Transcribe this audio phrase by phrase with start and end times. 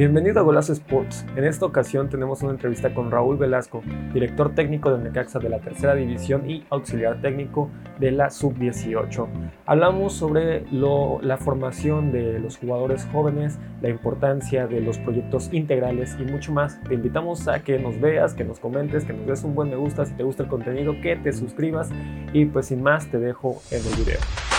[0.00, 1.26] Bienvenido a Golazo Sports.
[1.36, 3.82] En esta ocasión tenemos una entrevista con Raúl Velasco,
[4.14, 7.68] director técnico del Necaxa de la tercera división y auxiliar técnico
[7.98, 9.28] de la sub-18.
[9.66, 16.22] Hablamos sobre la formación de los jugadores jóvenes, la importancia de los proyectos integrales y
[16.22, 16.80] mucho más.
[16.84, 19.76] Te invitamos a que nos veas, que nos comentes, que nos des un buen me
[19.76, 21.90] gusta si te gusta el contenido, que te suscribas
[22.32, 24.49] y pues sin más te dejo en el video.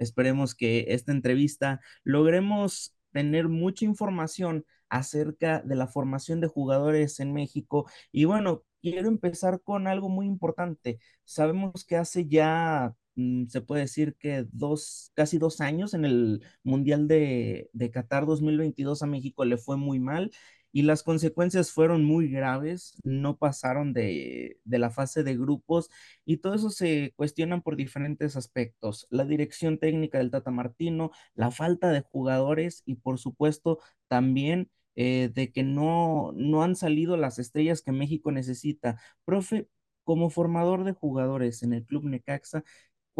[0.00, 7.32] Esperemos que esta entrevista logremos tener mucha información acerca de la formación de jugadores en
[7.32, 7.88] México.
[8.12, 10.98] Y bueno, quiero empezar con algo muy importante.
[11.24, 16.42] Sabemos que hace ya, mm, se puede decir que dos, casi dos años en el
[16.64, 20.30] Mundial de, de Qatar 2022 a México le fue muy mal
[20.72, 25.90] y las consecuencias fueron muy graves, no pasaron de, la fase de grupos
[26.24, 29.06] y todo eso se cuestionan por diferentes aspectos.
[29.10, 35.30] La dirección técnica del Tata Martino, la falta de jugadores y por supuesto también eh,
[35.34, 39.00] de que no, no han salido las estrellas que México necesita.
[39.24, 39.68] Profe,
[40.04, 42.64] como formador de jugadores en el Club Necaxa,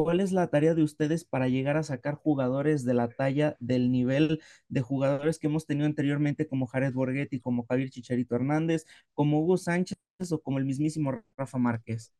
[0.04, 3.92] ¿Cuál es la tarea de ustedes para llegar a sacar jugadores de la talla, del
[3.92, 9.40] nivel de jugadores que hemos tenido anteriormente, como Jared Borghetti, como Javier Chicharito Hernández, como
[9.40, 9.98] Hugo Sánchez
[10.30, 12.12] o como el mismísimo Rafa Márquez?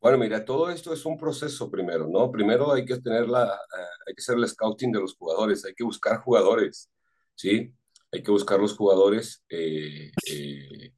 [0.00, 2.30] Bueno, mira, todo esto es un proceso primero, ¿no?
[2.30, 5.74] Primero hay que tener la, eh, hay que hacer el scouting de los jugadores, hay
[5.74, 6.90] que buscar jugadores,
[7.34, 7.74] ¿sí?
[8.12, 10.92] Hay que buscar los jugadores eh, eh,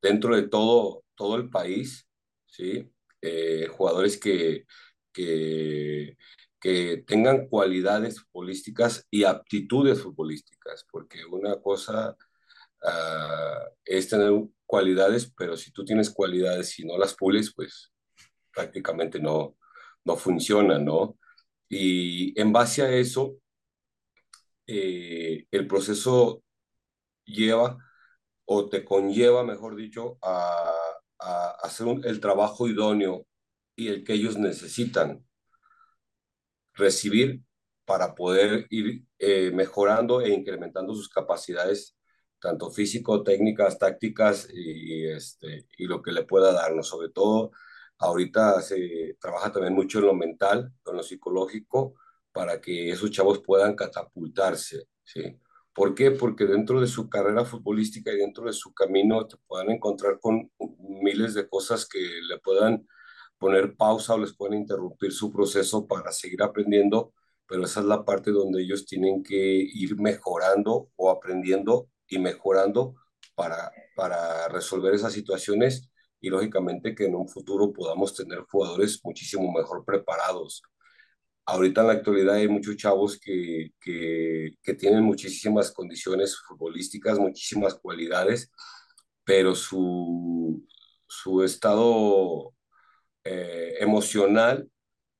[0.00, 2.08] dentro de todo, todo el país,
[2.46, 2.90] ¿sí?
[3.22, 4.66] Eh, jugadores que,
[5.12, 6.16] que,
[6.60, 12.16] que, tengan cualidades futbolísticas y aptitudes futbolísticas, porque una cosa
[12.82, 14.32] ah, es tener
[14.66, 17.92] cualidades, pero si tú tienes cualidades y no las pules, pues
[18.52, 19.56] prácticamente no,
[20.04, 21.18] no funciona, ¿no?
[21.68, 23.36] Y en base a eso,
[24.66, 26.42] eh, el proceso
[27.24, 27.78] lleva
[28.46, 30.81] o te conlleva, mejor dicho, a
[31.62, 33.26] hacer el trabajo idóneo
[33.76, 35.24] y el que ellos necesitan
[36.74, 37.42] recibir
[37.84, 41.96] para poder ir eh, mejorando e incrementando sus capacidades,
[42.40, 46.88] tanto físico, técnicas, tácticas y, este, y lo que le pueda darnos.
[46.88, 47.52] Sobre todo,
[47.98, 51.94] ahorita se trabaja también mucho en lo mental, en lo psicológico,
[52.32, 55.38] para que esos chavos puedan catapultarse, ¿sí?
[55.74, 56.10] ¿Por qué?
[56.10, 60.50] Porque dentro de su carrera futbolística y dentro de su camino te puedan encontrar con
[60.78, 62.86] miles de cosas que le puedan
[63.38, 67.14] poner pausa o les pueden interrumpir su proceso para seguir aprendiendo,
[67.46, 72.94] pero esa es la parte donde ellos tienen que ir mejorando o aprendiendo y mejorando
[73.34, 75.90] para, para resolver esas situaciones
[76.20, 80.62] y lógicamente que en un futuro podamos tener jugadores muchísimo mejor preparados
[81.46, 88.50] ahorita en la actualidad hay muchos chavos que, que, tienen muchísimas condiciones futbolísticas, muchísimas cualidades,
[89.24, 90.66] pero su,
[91.06, 92.54] su estado
[93.24, 94.68] eh, emocional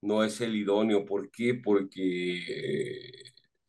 [0.03, 1.05] no es el idóneo.
[1.05, 1.55] ¿Por qué?
[1.55, 3.13] Porque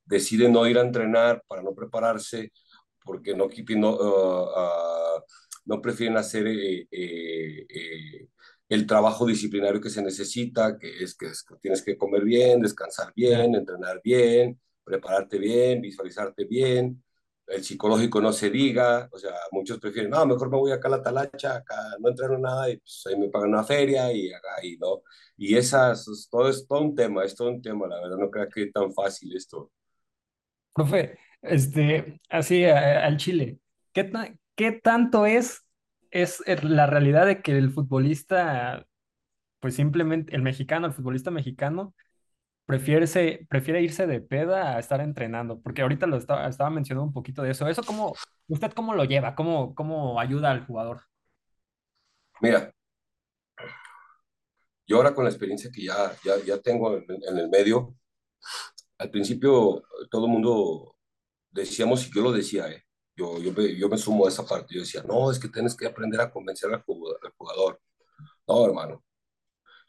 [0.06, 2.52] deciden no ir a entrenar para no prepararse,
[3.04, 3.48] porque no,
[3.78, 4.44] no, uh,
[5.18, 5.24] uh,
[5.66, 8.28] no prefieren hacer eh, eh,
[8.70, 11.32] el trabajo disciplinario que se necesita, que es que,
[11.62, 17.04] tienes que comer bien, descansar bien, entrenar bien, prepararte bien, visualizarte bien,
[17.48, 20.92] el psicológico no se diga, o sea, muchos prefieren, no, mejor me voy acá a
[20.92, 24.64] la talacha, acá no entreno nada y pues ahí me pagan una feria y acá
[24.64, 25.04] y no.
[25.38, 28.50] Y esas, todo es todo un tema, es todo un tema, la verdad, no creo
[28.50, 29.72] que es tan fácil esto.
[30.74, 33.60] Profe, este, así al Chile,
[33.92, 34.12] ¿qué,
[34.56, 35.64] ¿qué tanto es
[36.14, 38.86] es la realidad de que el futbolista,
[39.60, 41.96] pues simplemente, el mexicano, el futbolista mexicano,
[42.66, 47.14] prefiere, prefiere irse de peda a estar entrenando, porque ahorita lo estaba, estaba mencionando un
[47.14, 47.68] poquito de eso.
[47.68, 48.14] ¿Eso cómo,
[48.48, 49.36] usted cómo lo lleva?
[49.36, 51.02] ¿Cómo, cómo ayuda al jugador?
[52.42, 52.74] Mira,
[54.86, 57.96] yo ahora con la experiencia que ya, ya, ya tengo en, en el medio,
[58.98, 60.96] al principio todo el mundo
[61.52, 62.84] decíamos, y yo lo decía, eh,
[63.16, 64.74] yo, yo, me, yo me sumo a esa parte.
[64.76, 67.80] Yo decía, no, es que tienes que aprender a convencer al jugador.
[68.48, 69.04] No, hermano.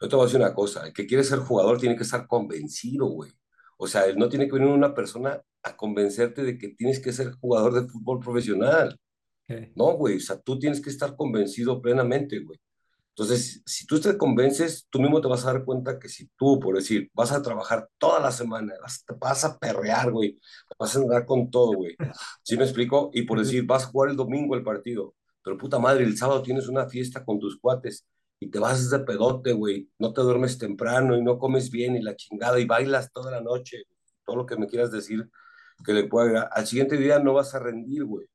[0.01, 0.85] Yo te voy a decir una cosa.
[0.85, 3.31] El que quiere ser jugador tiene que estar convencido, güey.
[3.77, 7.31] O sea, no tiene que venir una persona a convencerte de que tienes que ser
[7.33, 8.97] jugador de fútbol profesional.
[9.75, 10.17] No, güey.
[10.17, 12.59] O sea, tú tienes que estar convencido plenamente, güey.
[13.17, 16.59] Entonces, si tú te convences, tú mismo te vas a dar cuenta que si tú,
[16.59, 20.37] por decir, vas a trabajar toda la semana, vas, vas a perrear, güey,
[20.77, 21.95] vas a andar con todo, güey.
[22.43, 23.11] ¿Sí me explico?
[23.13, 26.41] Y por decir, vas a jugar el domingo el partido, pero puta madre, el sábado
[26.41, 28.05] tienes una fiesta con tus cuates
[28.39, 32.01] y te vas de pedote, güey, no te duermes temprano y no comes bien y
[32.01, 33.83] la chingada y bailas toda la noche,
[34.25, 35.29] todo lo que me quieras decir
[35.85, 38.27] que le pueda al siguiente día no vas a rendir, güey.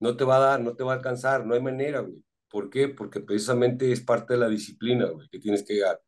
[0.00, 2.22] No te va a dar, no te va a alcanzar, no hay manera, güey.
[2.52, 2.88] ¿Por qué?
[2.88, 6.00] Porque precisamente es parte de la disciplina, güey, que tienes que llegar.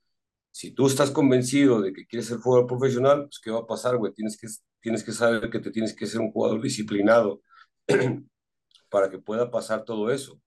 [0.50, 3.96] Si tú estás convencido de que quieres ser jugador profesional, pues ¿qué va a pasar,
[3.96, 4.12] güey?
[4.12, 4.46] Tienes que,
[4.80, 7.40] tienes que saber que te tienes que ser un jugador disciplinado
[8.90, 10.38] para que pueda pasar todo eso.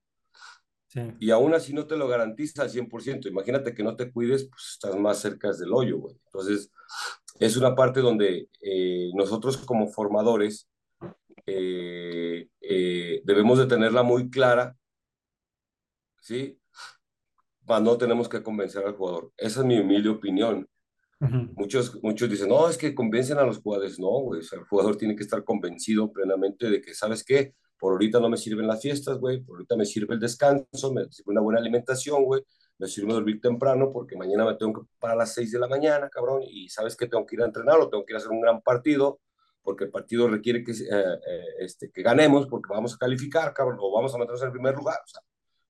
[1.20, 3.28] Y aún así no te lo garantiza al 100%.
[3.28, 6.16] Imagínate que no te cuides, pues estás más cerca del hoyo, güey.
[6.26, 6.72] Entonces,
[7.40, 10.70] es una parte donde eh, nosotros como formadores
[11.46, 14.76] eh, eh, debemos de tenerla muy clara,
[16.28, 16.60] ¿sí?
[17.82, 19.32] no tenemos que convencer al jugador.
[19.38, 20.68] Esa es mi humilde opinión.
[21.56, 24.00] muchos, muchos dicen, no, es que convencen a los jugadores.
[24.00, 27.54] No, güey, el jugador tiene que estar convencido plenamente de que, ¿sabes qué?
[27.80, 31.06] Por ahorita no me sirven las fiestas, güey, por ahorita me sirve el descanso, me
[31.12, 32.42] sirve una buena alimentación, güey,
[32.80, 35.68] me sirve dormir temprano porque mañana me tengo que parar a las 6 de la
[35.68, 38.20] mañana, cabrón, y sabes que tengo que ir a entrenar o tengo que ir a
[38.20, 39.20] hacer un gran partido
[39.62, 43.78] porque el partido requiere que, eh, eh, este, que ganemos porque vamos a calificar, cabrón,
[43.82, 45.22] o vamos a meternos en el primer lugar, o sea,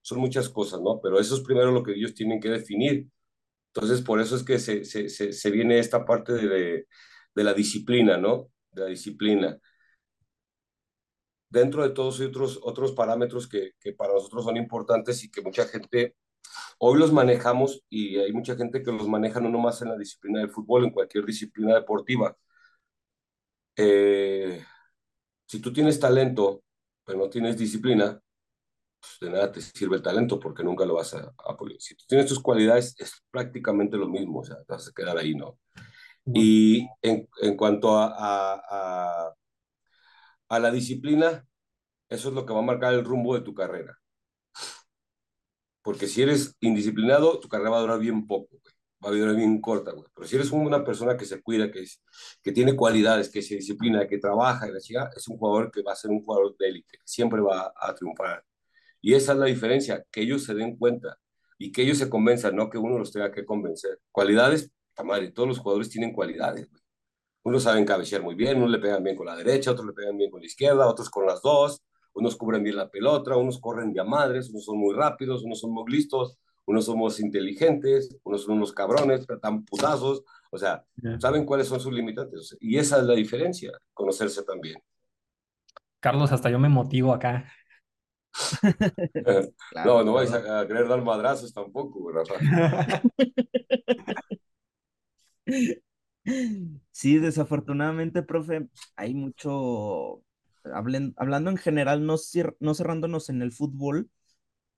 [0.08, 1.02] son muchas cosas, ¿no?
[1.02, 3.10] Pero eso es primero lo que ellos tienen que definir.
[3.74, 6.88] Entonces, por eso es que se, se, se, viene esta parte de,
[7.36, 8.50] de, la disciplina, ¿no?
[8.72, 9.60] De la disciplina.
[11.50, 15.66] Dentro de todos otros, otros parámetros que, que para nosotros son importantes y que mucha
[15.68, 16.16] gente
[16.80, 20.40] hoy los manejamos y hay mucha gente que los maneja no nomás en la disciplina
[20.40, 22.38] del fútbol, en cualquier disciplina deportiva.
[23.76, 24.64] Eh,
[25.46, 26.64] si tú tienes talento,
[27.06, 28.22] pero no tienes disciplina,
[29.20, 31.80] pues de nada te sirve el talento porque nunca lo vas a, apoyar.
[31.80, 35.18] Si tú tienes tus cualidades, es prácticamente lo mismo, o sea, te vas a quedar
[35.18, 35.58] ahí, ¿no?
[36.34, 39.34] Y en, en cuanto a, a,
[40.50, 41.48] a, la disciplina,
[42.10, 43.98] eso es lo que va a marcar el rumbo de tu carrera.
[45.82, 48.58] Porque si eres indisciplinado, tu carrera va a durar bien poco,
[49.04, 50.08] va a durar bien corta, güey.
[50.14, 52.02] Pero si eres una persona que se cuida, que, es,
[52.42, 55.82] que tiene cualidades, que se disciplina, que trabaja y la chica, es un jugador que
[55.82, 58.44] va a ser un jugador de élite, que siempre va a triunfar.
[59.02, 61.18] Y esa es la diferencia, que ellos se den cuenta
[61.58, 64.00] y que ellos se convenzan, no que uno los tenga que convencer.
[64.12, 64.72] Cualidades,
[65.04, 66.70] madre, todos los jugadores tienen cualidades.
[67.44, 70.18] Unos saben cabecear muy bien, unos le pegan bien con la derecha, otros le pegan
[70.18, 71.82] bien con la izquierda, otros con las dos,
[72.14, 75.60] unos cubren bien la pelota, unos corren de a madres, unos son muy rápidos, unos
[75.60, 80.84] son muy listos, unos somos inteligentes, unos son unos cabrones, tan putazos, o sea,
[81.20, 82.58] saben cuáles son sus limitantes.
[82.60, 84.82] Y esa es la diferencia, conocerse también.
[86.00, 87.50] Carlos, hasta yo me motivo acá.
[89.86, 92.24] no, no vais a, querer dar madrazos tampoco, ¿verdad?
[96.92, 98.68] Sí, desafortunadamente, profe,
[98.98, 100.24] hay mucho,
[101.16, 102.16] hablando en general, no,
[102.60, 104.10] no cerrándonos en el fútbol,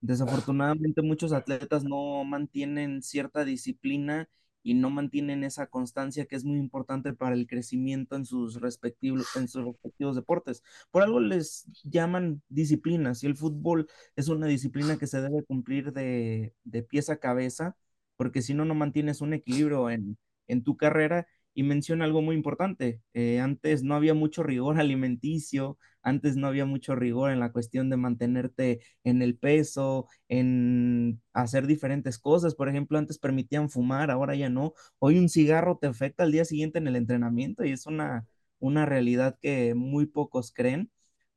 [0.02, 4.30] desafortunadamente muchos atletas no mantienen cierta disciplina
[4.64, 9.28] y no mantienen esa constancia que es muy importante para el crecimiento en sus respectivos,
[9.36, 10.64] en sus respectivos deportes.
[10.92, 15.94] Por algo les llaman disciplinas y el fútbol es una disciplina que se debe cumplir
[15.94, 17.76] de, de pies a cabeza,
[18.18, 20.18] porque si no, no mantienes un equilibrio en,
[20.48, 23.02] en tu carrera y menciona algo muy importante.
[23.14, 27.90] Eh, antes no había mucho rigor alimenticio, antes no había mucho rigor en la cuestión
[27.90, 32.56] de mantenerte en el peso, en hacer diferentes cosas.
[32.56, 34.74] Por ejemplo, antes permitían fumar, ahora ya no.
[35.00, 38.26] Hoy un cigarro te afecta al día siguiente en el entrenamiento y es una,
[38.60, 40.92] una realidad que muy pocos creen.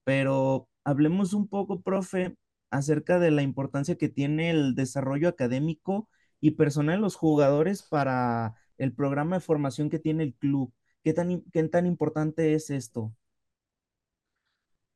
[0.05, 2.37] Pero hablemos un poco, profe,
[2.71, 6.09] acerca de la importancia que tiene el desarrollo académico
[6.41, 10.73] y personal de los jugadores para el programa de formación que tiene el club.
[11.03, 13.15] ¿Qué tan, qué tan importante es esto?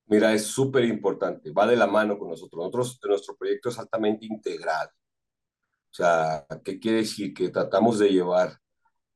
[0.06, 2.58] Mira, es súper importante, va de la mano con nosotros.
[2.58, 4.88] Nosotros, nuestro proyecto es altamente integral.
[4.88, 7.34] O sea, ¿qué quiere decir?
[7.34, 8.60] Que tratamos de llevar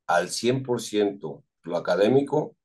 [0.07, 2.57] al 100% lo académico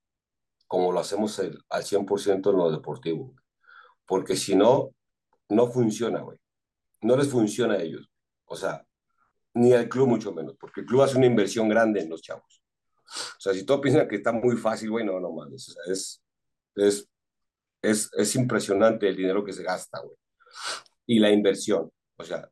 [0.68, 3.36] como lo hacemos al 100% en lo deportivo.
[4.06, 4.92] Porque si no,
[5.50, 6.38] no funciona, güey.
[7.02, 8.10] No les funciona a ellos.
[8.46, 8.86] O sea,
[9.56, 12.62] ni al club mucho menos, porque el club hace una inversión grande en los chavos.
[13.06, 15.70] O sea, si tú piensas que está muy fácil, güey, no, no mames.
[15.70, 16.24] O sea, es,
[16.76, 17.10] es,
[17.82, 20.18] es, es impresionante el dinero que se gasta, güey.
[21.06, 22.50] Y la inversión, o sea,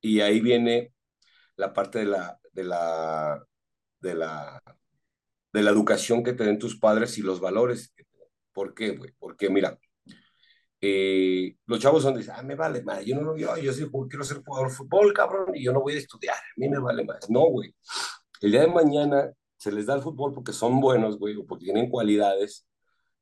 [0.00, 0.92] y ahí viene
[1.56, 3.46] la parte de la, de la,
[4.00, 4.62] de la,
[5.52, 7.94] de la educación que te den tus padres y los valores.
[8.52, 9.12] ¿Por qué, güey?
[9.18, 9.78] Porque, mira,
[10.86, 13.86] eh, los chavos son de, ah, me vale, madre, yo no lo yo, yo sí,
[14.08, 16.78] quiero ser jugador de fútbol, cabrón, y yo no voy a estudiar, a mí me
[16.78, 17.30] vale más.
[17.30, 17.74] No, güey.
[18.40, 21.64] El día de mañana se les da el fútbol porque son buenos, güey, o porque
[21.64, 22.66] tienen cualidades,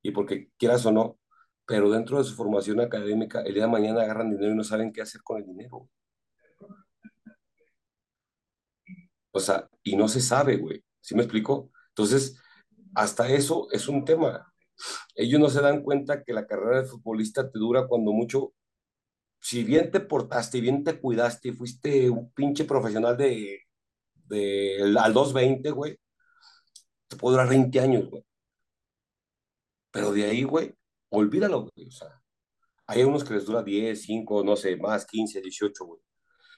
[0.03, 1.19] y porque quieras o no,
[1.67, 4.93] pero dentro de su formación académica, el día de mañana agarran dinero y no saben
[4.93, 5.89] qué hacer con el dinero.
[9.31, 10.85] O sea, y no se sabe, güey.
[11.01, 11.71] ¿Sí me explico?
[11.89, 12.39] Entonces,
[12.95, 14.52] hasta eso es un tema.
[15.15, 18.55] Ellos no se dan cuenta que la carrera de futbolista te dura cuando mucho,
[19.41, 23.61] si bien te portaste, bien te cuidaste, y fuiste un pinche profesional de,
[24.27, 25.99] de al 220, güey,
[27.09, 28.25] te puede durar 20 años, güey.
[29.91, 30.75] Pero de ahí, güey,
[31.11, 31.89] olvídalo, güey.
[31.89, 32.21] O sea,
[32.87, 36.01] hay unos que les dura 10, 5, no sé, más, 15, 18, güey.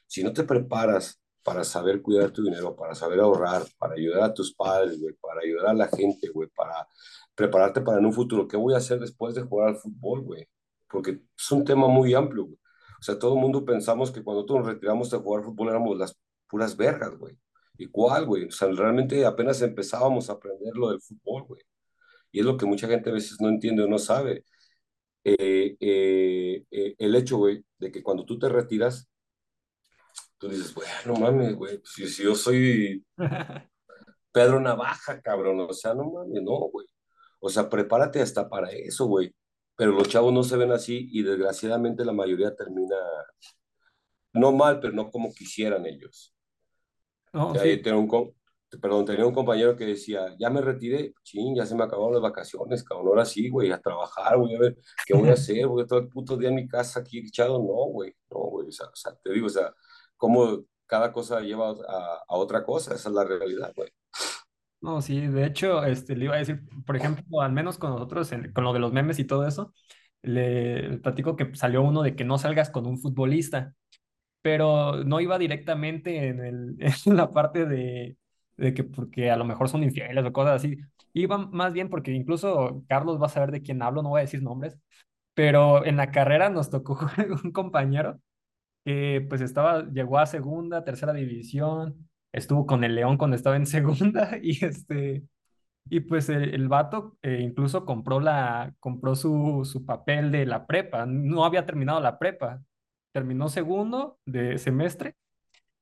[0.07, 4.35] Si no te preparas para saber cuidar tu dinero, para saber ahorrar, para ayudar a
[4.35, 6.89] tus padres, güey, para ayudar a la gente, güey, para
[7.35, 10.49] prepararte para en un futuro, ¿qué voy a hacer después de jugar al fútbol, güey?
[10.89, 12.59] Porque es un tema muy amplio, güey.
[13.01, 16.17] O sea, todo el mundo pensamos que cuando nos retiramos de jugar fútbol éramos las
[16.49, 17.37] puras vergas, güey.
[17.77, 18.45] ¿Y cuál, güey?
[18.47, 21.63] O sea, realmente apenas empezábamos a aprender lo del fútbol, güey.
[22.33, 24.45] Y es lo que mucha gente a veces no entiende o no sabe.
[25.25, 29.09] Eh, eh, eh, el hecho, güey, de que cuando tú te retiras,
[30.39, 33.05] tú dices, güey, no mames, güey, si, si, yo soy
[34.33, 36.87] Pedro Navaja, cabrón, o sea, no mames, no, güey.
[37.41, 39.35] O sea, prepárate hasta para eso, güey.
[39.77, 42.97] Pero los chavos no se ven así y desgraciadamente la mayoría termina,
[44.33, 46.35] no mal, pero no como quisieran ellos.
[47.33, 47.79] No, sí.
[47.83, 48.35] tengo un,
[48.81, 52.23] perdón, tenía un compañero que decía, ya me retiré, ching, ya se me acabaron las
[52.23, 54.77] vacaciones, cabrón, ahora sí, güí, a trabajar, voy a ver
[55.07, 57.59] qué voy a hacer, voy a estar el puto día en mi casa aquí echado,
[57.59, 58.89] no, güey, no, güey, o sea,
[59.23, 59.73] te digo, o sea,
[60.17, 63.91] cómo cada cosa lleva a, otra cosa, esa es la realidad, güey.
[64.81, 68.31] No, sí, de hecho, este, le iba a decir, por ejemplo, al menos con nosotros,
[68.55, 69.73] con lo de los memes y todo eso,
[70.23, 73.75] le platico que salió uno de que no salgas con un futbolista,
[74.43, 78.17] pero no iba directamente en, el, en la parte de,
[78.57, 80.77] de que porque a lo mejor son infieles o cosas así.
[81.13, 84.23] Iba más bien porque incluso Carlos va a saber de quién hablo, no voy a
[84.23, 84.79] decir nombres,
[85.35, 86.99] pero en la carrera nos tocó
[87.45, 88.21] un compañero
[88.85, 93.67] que pues estaba, llegó a segunda, tercera división, estuvo con el León cuando estaba en
[93.67, 95.25] segunda y este,
[95.91, 100.67] y pues el, el vato eh, incluso compró, la, compró su, su papel de la
[100.67, 102.63] prepa, no había terminado la prepa,
[103.13, 105.17] terminó segundo de semestre,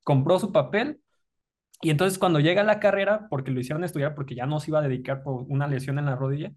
[0.05, 1.01] compró su papel
[1.83, 4.71] y entonces cuando llega a la carrera, porque lo hicieron estudiar porque ya no se
[4.71, 6.53] iba a dedicar por una lesión en la rodilla,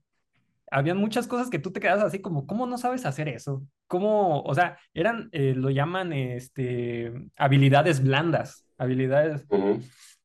[0.71, 3.63] habían muchas cosas que tú te quedas así como, ¿cómo no sabes hacer eso?
[3.87, 4.41] ¿Cómo?
[4.41, 9.45] O sea, eran, eh, lo llaman, este, habilidades blandas, habilidades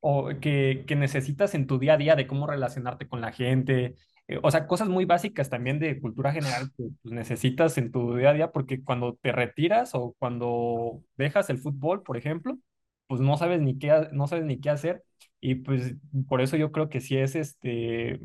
[0.00, 3.96] o que, que, necesitas en tu día a día de cómo relacionarte con la gente,
[4.30, 8.14] eh, o sea, cosas muy básicas también de cultura general que pues, necesitas en tu
[8.14, 12.56] día a día, porque cuando te retiras o cuando dejas el fútbol, por ejemplo,
[13.08, 15.02] pues no sabes ni qué, no sabes ni qué hacer.
[15.40, 15.96] Y pues
[16.28, 18.20] por eso yo creo que sí es este,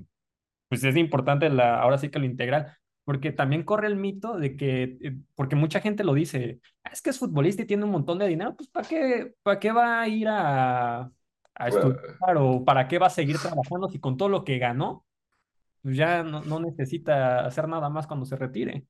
[0.70, 4.58] pues es importante la, ahora sí que lo integral, porque también corre el mito de
[4.58, 7.92] que, eh, porque mucha gente lo dice, ah, es que es futbolista y tiene un
[7.92, 11.12] montón de dinero, pues ¿para qué, para qué va a ir a,
[11.56, 15.06] a estudiar o para qué va a seguir trabajando si con todo lo que ganó,
[15.82, 18.86] pues ya no, no necesita hacer nada más cuando se retire?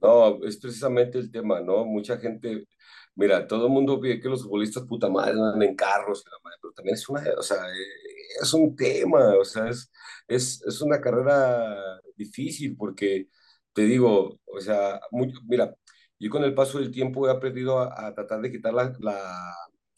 [0.00, 1.84] No, es precisamente el tema, ¿no?
[1.84, 2.66] Mucha gente,
[3.14, 6.94] mira, todo el mundo ve que los futbolistas puta madre andan en carros, pero también
[6.94, 8.07] es una, o sea, eh,
[8.40, 9.90] es un tema, o sea, es,
[10.26, 13.28] es, es una carrera difícil porque,
[13.72, 15.00] te digo, o sea,
[15.46, 15.74] mira,
[16.18, 19.54] yo con el paso del tiempo he aprendido a, tratar de quitar la, la,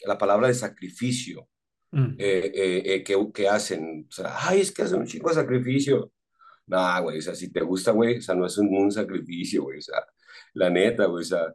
[0.06, 1.48] la, palabra de sacrificio
[1.90, 2.16] mm.
[2.18, 6.12] eh, eh, que, que hacen, o sea, ay, es que hacen un chico de sacrificio,
[6.66, 9.64] no, güey, o sea, si te gusta, güey, o sea, no es un, un sacrificio,
[9.64, 10.04] güey, o sea,
[10.54, 11.52] la neta, güey, o sea,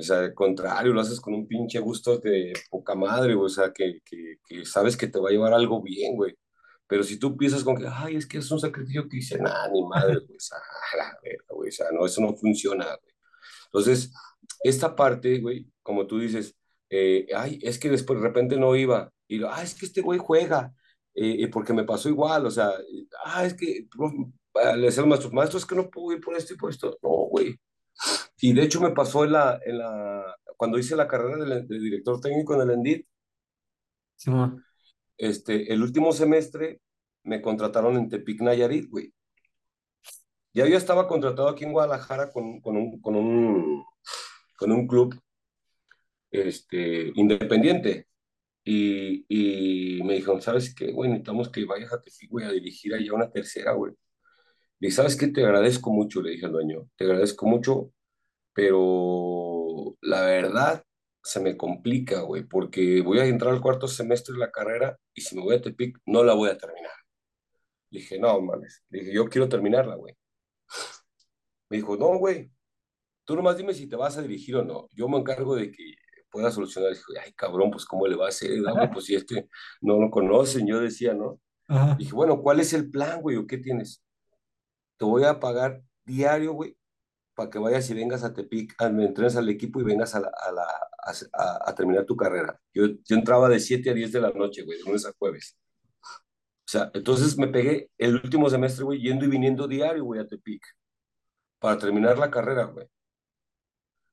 [0.00, 3.48] o sea, al contrario, lo haces con un pinche gusto de poca madre, güey, o
[3.48, 6.34] sea, que, que, que, sabes que te va a llevar algo bien, güey.
[6.86, 9.68] Pero si tú piensas con que, ay, es que es un sacrificio que hice, nada,
[9.70, 10.58] ni madre, güey, o sea,
[10.98, 13.14] la güey, o sea, no, eso no funciona, güey.
[13.66, 14.12] Entonces,
[14.64, 16.56] esta parte, güey, como tú dices,
[16.90, 20.18] eh, ay, es que después de repente no iba, y, ay, es que este güey
[20.18, 20.74] juega,
[21.14, 22.72] eh, porque me pasó igual, o sea,
[23.24, 23.86] ah, es que
[24.54, 26.70] le decía a los maestros, maestros, es que no puedo ir por esto y por
[26.70, 26.98] esto.
[27.02, 27.58] No, güey.
[28.40, 32.20] Y de hecho me pasó en la, en la, cuando hice la carrera de, director
[32.20, 33.06] técnico en el ENDIT,
[34.16, 34.30] sí,
[35.18, 36.80] este, el último semestre
[37.24, 39.12] me contrataron en Tepic Nayarit, güey.
[40.54, 43.84] Ya yo estaba contratado aquí en Guadalajara con, con, un, con, un,
[44.56, 45.14] con un club
[46.30, 48.06] este, independiente.
[48.64, 51.10] Y, y me dijeron, ¿sabes qué, güey?
[51.10, 53.92] Necesitamos que vayas a Tepic, güey, a dirigir allá una tercera, güey.
[54.80, 57.92] Y sabes qué, te agradezco mucho, le dije al dueño, te agradezco mucho,
[58.52, 60.84] pero la verdad
[61.22, 65.20] se me complica, güey, porque voy a entrar al cuarto semestre de la carrera y
[65.20, 66.92] si me voy a Tepic, no la voy a terminar.
[67.90, 68.82] Le dije, no, mames.
[68.88, 70.16] Le dije, yo quiero terminarla, güey.
[71.68, 72.50] Me dijo, no, güey,
[73.24, 74.88] tú nomás dime si te vas a dirigir o no.
[74.92, 75.94] Yo me encargo de que
[76.30, 76.90] pueda solucionar.
[76.90, 79.48] Dije, ay, cabrón, pues cómo le va a hacer, güey, pues si este
[79.80, 81.40] no lo conocen, yo decía, ¿no?
[81.98, 83.36] Dije, bueno, ¿cuál es el plan, güey?
[83.36, 84.02] ¿O qué tienes?
[84.96, 86.76] Te voy a pagar diario, güey,
[87.34, 91.68] para que vayas y vengas a Tepic, a, entrenes al equipo y vengas a, a,
[91.68, 92.60] a, terminar tu carrera.
[92.74, 95.56] Yo, yo entraba de 7 a 10 de la noche, güey, de lunes a jueves.
[96.70, 100.28] O sea, entonces me pegué el último semestre, güey, yendo y viniendo diario, güey, a
[100.28, 100.62] Tepic,
[101.58, 102.86] para terminar la carrera, güey.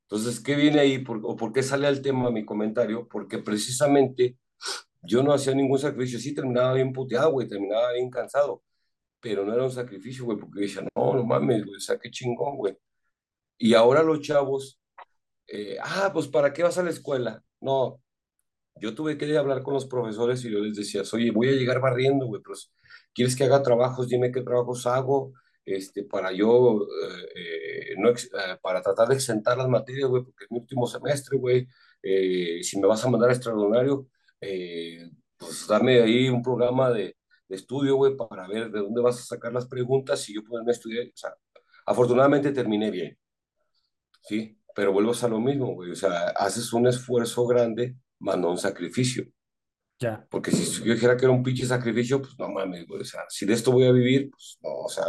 [0.09, 0.99] Entonces, ¿qué viene ahí?
[0.99, 3.07] Por, ¿O por qué sale al tema mi comentario?
[3.07, 4.37] Porque precisamente
[5.01, 6.19] yo no hacía ningún sacrificio.
[6.19, 8.63] Sí, terminaba bien puteado, güey, terminaba bien cansado,
[9.19, 12.09] pero no era un sacrificio, güey, porque decía, no, no mames, güey, o sea, qué
[12.11, 12.77] chingón, güey.
[13.57, 14.79] Y ahora los chavos,
[15.47, 17.43] eh, ah, pues ¿para qué vas a la escuela?
[17.61, 18.01] No,
[18.75, 21.81] yo tuve que hablar con los profesores y yo les decía, oye, voy a llegar
[21.81, 22.71] barriendo, güey, pues,
[23.13, 24.09] ¿quieres que haga trabajos?
[24.09, 25.33] Dime qué trabajos hago,
[25.65, 26.87] este, para yo,
[27.35, 28.15] eh, no, eh,
[28.61, 31.67] para tratar de exentar las materias, güey, porque es mi último semestre, güey,
[32.63, 34.07] si me vas a mandar extraordinario,
[35.37, 39.23] pues dame ahí un programa de, de estudio, güey, para ver de dónde vas a
[39.23, 41.33] sacar las preguntas y yo poderme estudiar, o sea,
[41.85, 43.17] afortunadamente terminé bien,
[44.27, 44.59] ¿sí?
[44.75, 49.25] Pero vuelvo a lo mismo, güey, o sea, haces un esfuerzo grande mandó un sacrificio.
[49.99, 50.25] Ya.
[50.29, 53.01] Porque si yo dijera que era un pinche sacrificio, pues no mames, güey.
[53.01, 55.05] O sea, si de esto voy a vivir, pues no, o sea.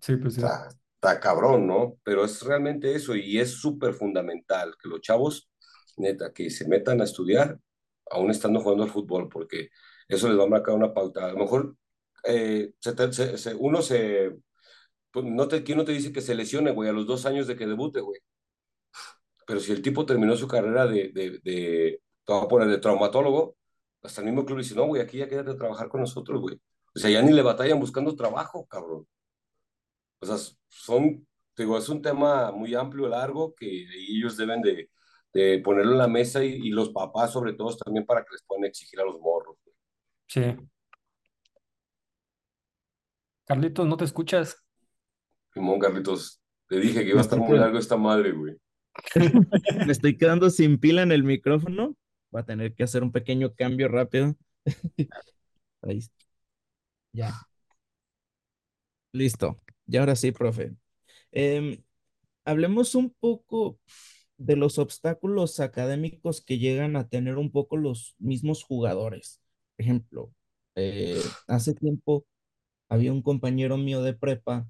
[0.00, 0.40] Sí, pues sí.
[0.40, 1.98] Está, está cabrón, ¿no?
[2.02, 5.50] Pero es realmente eso y es súper fundamental que los chavos,
[5.96, 7.58] neta, que se metan a estudiar,
[8.10, 9.68] aún estando jugando al fútbol, porque
[10.08, 11.26] eso les va a marcar una pauta.
[11.26, 11.76] A lo mejor
[12.24, 14.36] eh, se, se, uno se.
[15.12, 17.46] Pues no te, ¿Quién no te dice que se lesione, güey, a los dos años
[17.46, 18.20] de que debute, güey?
[19.46, 23.56] Pero si el tipo terminó su carrera de, de, de, a traumatólogo,
[24.02, 26.60] hasta el mismo club dice, no, güey, aquí ya quédate a trabajar con nosotros, güey.
[26.94, 29.06] O sea, ya ni le batallan buscando trabajo, cabrón.
[30.20, 30.36] O sea,
[30.68, 31.26] son,
[31.56, 33.66] digo, es un tema muy amplio, largo, que
[34.08, 34.90] ellos deben de,
[35.32, 38.42] de ponerlo en la mesa y, y, los papás, sobre todo, también para que les
[38.44, 39.56] puedan exigir a los morros.
[39.64, 39.76] Güey.
[40.28, 40.56] Sí.
[43.44, 44.61] Carlitos, ¿no te escuchas?
[45.52, 48.56] Simón, Carlitos, te dije que iba a estar muy largo esta madre, güey.
[49.86, 51.96] Me estoy quedando sin pila en el micrófono.
[52.30, 54.34] Voy a tener que hacer un pequeño cambio rápido.
[55.82, 56.00] Ahí.
[57.12, 57.34] Ya.
[59.12, 59.60] Listo.
[59.86, 60.74] Y ahora sí, profe.
[61.32, 61.82] Eh,
[62.44, 63.78] hablemos un poco
[64.38, 69.40] de los obstáculos académicos que llegan a tener un poco los mismos jugadores.
[69.76, 70.32] Por ejemplo,
[70.74, 72.26] eh, hace tiempo
[72.88, 74.66] había un compañero mío de prepa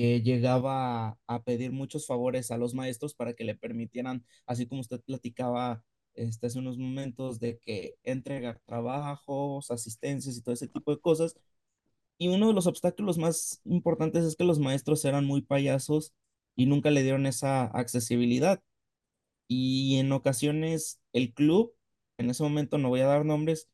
[0.00, 4.80] que llegaba a pedir muchos favores a los maestros para que le permitieran, así como
[4.80, 5.84] usted platicaba
[6.14, 11.36] este, hace unos momentos, de que entregar trabajos, asistencias y todo ese tipo de cosas.
[12.18, 16.14] Y uno de los obstáculos más importantes es que los maestros eran muy payasos
[16.56, 18.62] y nunca le dieron esa accesibilidad.
[19.48, 21.74] Y en ocasiones el club,
[22.18, 23.68] en ese momento no voy a dar nombres,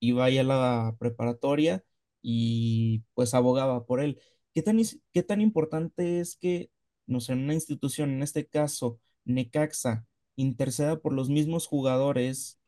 [0.00, 1.84] iba a la preparatoria
[2.22, 4.20] y pues abogaba por él.
[4.58, 4.80] ¿Qué tan,
[5.12, 6.72] qué tan importante es que,
[7.06, 12.58] no sé, una institución, en este caso, Necaxa, interceda por los mismos jugadores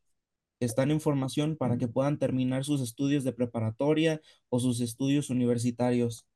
[0.60, 5.30] que están en formación para que puedan terminar sus estudios de preparatoria o sus estudios
[5.30, 6.28] universitarios?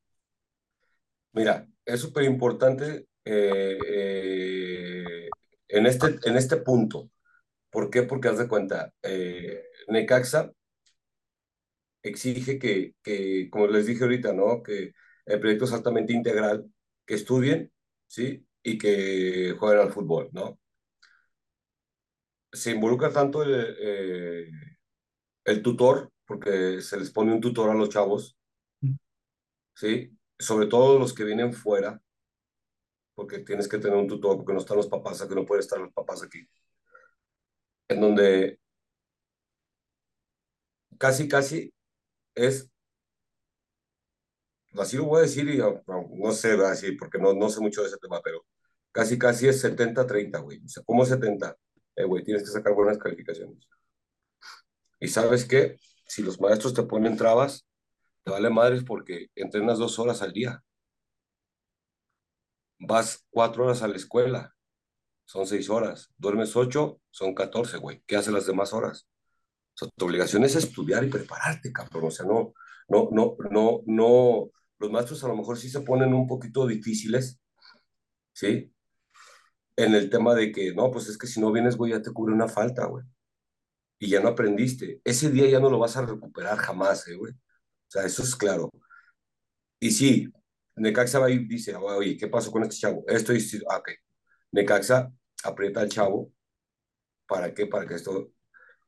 [1.31, 5.29] Mira, es súper importante eh, eh,
[5.69, 7.13] en, este, en este punto.
[7.71, 8.03] ¿Por qué?
[8.03, 10.51] Porque haz de cuenta, eh, Necaxa
[12.03, 14.61] exige que, que, como les dije ahorita, ¿no?
[14.61, 14.95] Que
[15.27, 16.71] el proyecto es altamente integral,
[17.07, 17.73] que estudien,
[18.07, 18.47] ¿sí?
[18.63, 20.59] Y que jueguen al fútbol, ¿no?
[22.53, 24.51] Se involucra tanto el, eh,
[25.45, 28.37] el tutor, porque se les pone un tutor a los chavos,
[29.75, 30.17] ¿sí?
[30.39, 32.01] Sobre todo los que vienen fuera,
[33.15, 35.79] porque tienes que tener un tutor, porque no están los papás, aquí no pueden estar
[35.81, 36.49] los papás aquí.
[37.89, 38.59] En donde
[40.99, 41.73] casi, casi
[42.35, 42.71] es
[44.79, 47.83] así lo voy a decir y no, no sé así porque no, no sé mucho
[47.83, 48.45] de ese tema, pero
[48.93, 50.63] casi casi es 70-30, güey.
[50.65, 51.57] O sea, ¿cómo 70?
[51.97, 53.69] Eh, güey, tienes que sacar buenas calificaciones.
[55.01, 57.67] Y sabes qué, si los maestros te ponen trabas,
[58.25, 60.63] te vale madres porque entrenas dos horas al día.
[62.79, 64.55] Vas cuatro horas a la escuela,
[65.25, 66.11] son seis horas.
[66.19, 68.03] Duermes ocho, son catorce, güey.
[68.07, 69.09] ¿Qué haces las demás horas?
[69.75, 72.05] O sea, tu obligación es estudiar y prepararte, cabrón.
[72.07, 72.55] O sea, no,
[72.89, 77.41] no, no, no, no, los maestros a lo mejor sí se ponen un poquito difíciles,
[78.33, 78.73] ¿sí?
[79.77, 82.13] En el tema de que, no, pues es que si no vienes, güey, ya te
[82.13, 83.05] cubre una falta, güey.
[83.99, 85.01] Y ya no aprendiste.
[85.05, 87.33] Ese día ya no lo vas a recuperar jamás, ¿eh, güey.
[87.33, 87.37] O
[87.89, 88.71] sea, eso es claro.
[89.81, 90.33] Y sí,
[90.77, 93.05] Necaxa va y dice, oye, ¿qué pasó con este chavo?
[93.09, 93.39] Esto y,
[93.71, 93.91] ah, ok.
[94.53, 95.13] Necaxa
[95.45, 96.33] aprieta al chavo
[97.27, 97.67] ¿Para qué?
[97.67, 98.33] Para que esto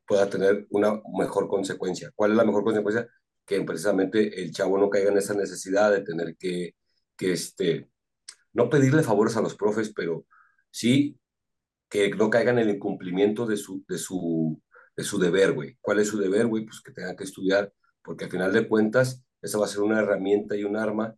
[0.06, 2.10] pueda tener una mejor consecuencia.
[2.14, 3.08] ¿Cuál es la mejor consecuencia?
[3.46, 6.74] Que precisamente el chavo no caiga en esa necesidad de tener que,
[7.16, 7.88] que este,
[8.52, 10.26] no pedirle favores a los profes, pero
[10.70, 11.18] sí
[11.88, 14.60] que no caigan en el incumplimiento de su, de su,
[14.96, 15.78] de su deber, güey.
[15.80, 16.64] ¿Cuál es su deber, güey?
[16.64, 20.00] Pues que tengan que estudiar, porque al final de cuentas, esa va a ser una
[20.00, 21.14] herramienta y un arma.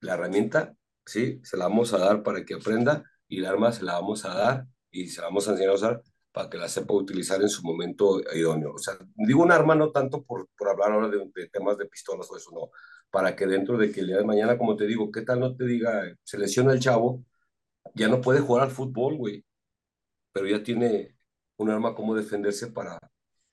[0.00, 3.84] La herramienta, sí, se la vamos a dar para que aprenda y el arma se
[3.84, 6.68] la vamos a dar y se la vamos a enseñar a usar para que la
[6.68, 8.74] sepa utilizar en su momento idóneo.
[8.74, 11.86] O sea, digo un arma no tanto por, por hablar ahora de, de, temas de
[11.86, 12.70] pistolas o eso, no,
[13.10, 15.56] para que dentro de que el día de mañana, como te digo, ¿qué tal no
[15.56, 17.24] te diga, se lesiona el chavo,
[17.94, 19.44] ya no puede jugar al fútbol, güey,
[20.32, 21.16] pero ya tiene
[21.56, 22.98] un arma como defenderse para,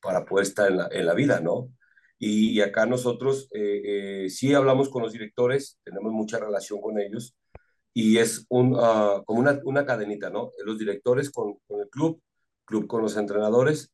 [0.02, 1.72] para poder estar en la, en la vida, ¿no?
[2.20, 7.00] Y, y acá nosotros eh, eh, sí hablamos con los directores, tenemos mucha relación con
[7.00, 7.36] ellos,
[7.94, 10.52] y es un, uh, como una, una cadenita, ¿no?
[10.64, 12.22] Los directores con, con el club,
[12.68, 13.92] club con los entrenadores,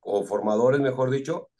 [0.00, 1.50] o formadores, mejor dicho,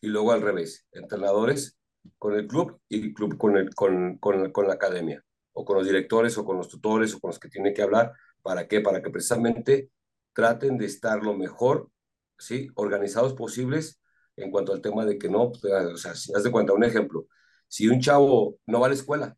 [0.00, 1.78] y luego al revés, entrenadores
[2.18, 5.86] con el club y club con, el, con, con, con, la academia, o con los
[5.86, 8.12] directores, o con los tutores, o con los que tienen que hablar.
[8.42, 8.80] ¿Para qué?
[8.80, 9.90] Para que precisamente
[10.32, 11.90] traten de estar lo mejor,
[12.38, 12.70] ¿sí?
[12.74, 14.00] Organizados posibles
[14.36, 17.26] en cuanto al tema de que no, o sea, si haz de cuenta, un ejemplo,
[17.68, 19.36] si un chavo no va a la escuela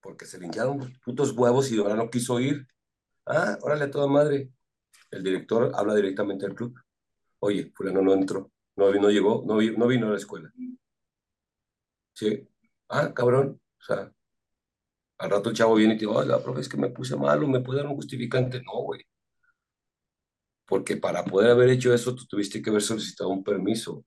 [0.00, 2.66] porque se le hincharon putos huevos y ahora no quiso ir,
[3.26, 4.50] ah, órale a toda madre,
[5.10, 6.78] el director habla directamente al club.
[7.40, 10.52] Oye, fulano no entró, no, no llegó, no, no vino a la escuela.
[12.14, 12.48] Sí.
[12.88, 13.60] Ah, cabrón.
[13.80, 14.12] O sea,
[15.18, 17.60] al rato el chavo viene y te dice, profe, es que me puse malo, ¿me
[17.60, 18.60] puede dar un justificante?
[18.62, 19.04] No, güey.
[20.66, 24.04] Porque para poder haber hecho eso, tú tuviste que haber solicitado un permiso.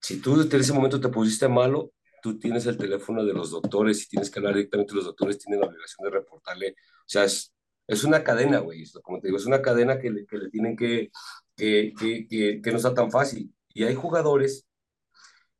[0.00, 4.02] Si tú en ese momento te pusiste malo, tú tienes el teléfono de los doctores
[4.04, 6.70] y tienes que hablar directamente, los doctores tienen la obligación de reportarle.
[6.72, 7.52] O sea, es,
[7.90, 8.84] es una cadena, güey.
[9.02, 11.10] Como te digo, es una cadena que le, que le tienen que
[11.56, 13.52] que, que, que, que no está tan fácil.
[13.74, 14.66] Y hay jugadores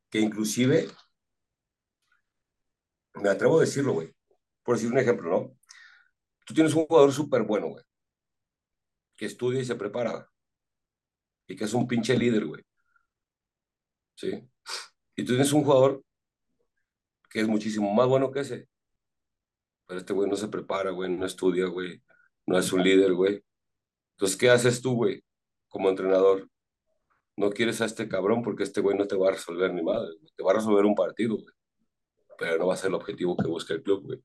[0.08, 0.88] que inclusive
[3.14, 4.14] me atrevo a decirlo, güey.
[4.62, 5.58] Por decir un ejemplo, ¿no?
[6.46, 7.84] Tú tienes un jugador súper bueno, güey.
[9.16, 10.30] Que estudia y se prepara.
[11.48, 12.62] Y que es un pinche líder, güey.
[14.14, 14.48] ¿Sí?
[15.16, 16.04] Y tú tienes un jugador
[17.28, 18.68] que es muchísimo más bueno que ese.
[19.86, 22.02] Pero este güey no se prepara, güey, no estudia, güey.
[22.46, 23.42] No es un líder, güey.
[24.12, 25.22] Entonces, ¿qué haces tú, güey?
[25.68, 26.48] Como entrenador.
[27.36, 30.10] No quieres a este cabrón porque este güey no te va a resolver ni madre.
[30.36, 31.54] Te va a resolver un partido, güey
[32.40, 34.18] pero no va a ser el objetivo que busca el club, güey.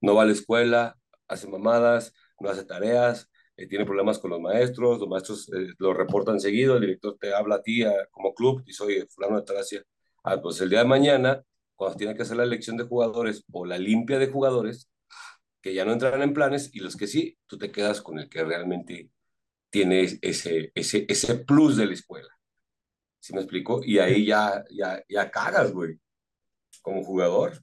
[0.00, 4.40] No va a la escuela, hace mamadas, no hace tareas, eh, tiene problemas con los
[4.40, 8.32] maestros, los maestros eh, lo reportan seguido, el director te habla a ti a, como
[8.34, 9.82] club, y soy fulano de Tracia.
[10.22, 11.42] Ah, pues el día de mañana,
[11.74, 14.88] cuando tiene que hacer la elección de jugadores o la limpia de jugadores,
[15.68, 18.28] que ya no entrarán en planes, y los que sí, tú te quedas con el
[18.28, 19.10] que realmente
[19.70, 22.28] tiene ese, ese, ese plus de la escuela.
[23.20, 23.80] ¿Sí me explico?
[23.84, 25.98] Y ahí ya, ya, ya cagas, güey
[26.82, 27.62] como jugador.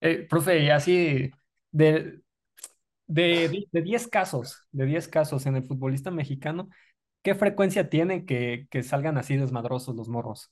[0.00, 1.30] Eh, profe, y así
[1.72, 2.20] de,
[3.06, 6.70] de, de 10 casos, de 10 casos en el futbolista mexicano,
[7.22, 10.50] ¿qué frecuencia tiene que, que salgan así desmadrosos los morros?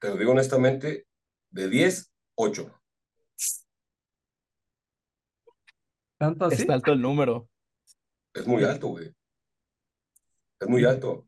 [0.00, 1.06] Te lo digo honestamente,
[1.50, 2.77] de 10, 8.
[6.18, 6.62] ¿Tanto así?
[6.62, 7.48] Es alto el número.
[8.34, 9.14] Es muy alto, güey.
[10.60, 11.26] Es muy alto.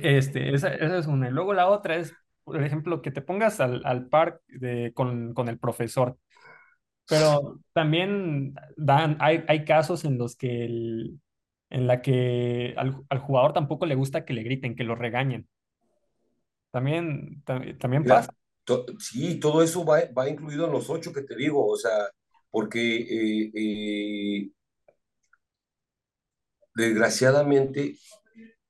[0.00, 1.28] Este, esa, esa es una.
[1.28, 2.14] Y luego la otra es,
[2.44, 6.18] por ejemplo, que te pongas al, al par de, con, con, el profesor.
[7.08, 11.20] Pero también dan, hay, hay casos en los que el,
[11.70, 15.48] en la que al, al, jugador tampoco le gusta que le griten, que lo regañen.
[16.70, 18.34] También, también Mira, pasa.
[18.64, 22.10] To, sí, todo eso va, va, incluido en los ocho que te digo, o sea,
[22.56, 24.50] porque eh, eh,
[26.74, 27.98] desgraciadamente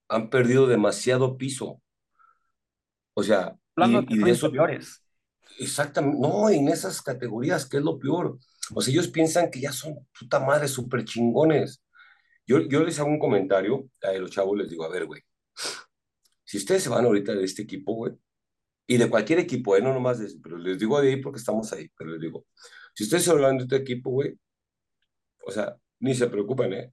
[0.09, 1.81] han perdido demasiado piso.
[3.15, 5.05] O sea, Hablando y, de, y de eso, superiores.
[5.61, 8.41] Exactamente, no, en esas categorías, que es lo peor.
[8.75, 11.81] O sea, ellos piensan que ya son puta madre, súper chingones.
[12.45, 15.23] Yo, yo les hago un comentario a los chavos, les digo, a ver, güey,
[16.43, 18.15] si ustedes se van ahorita de este equipo, güey,
[18.89, 19.81] y de cualquier equipo, ¿eh?
[19.81, 22.47] no nomás de pero les digo de ahí porque estamos ahí, pero les digo,
[23.05, 24.39] si se van de este equipo, güey,
[25.47, 26.93] o sea, ni se preocupen, ¿eh?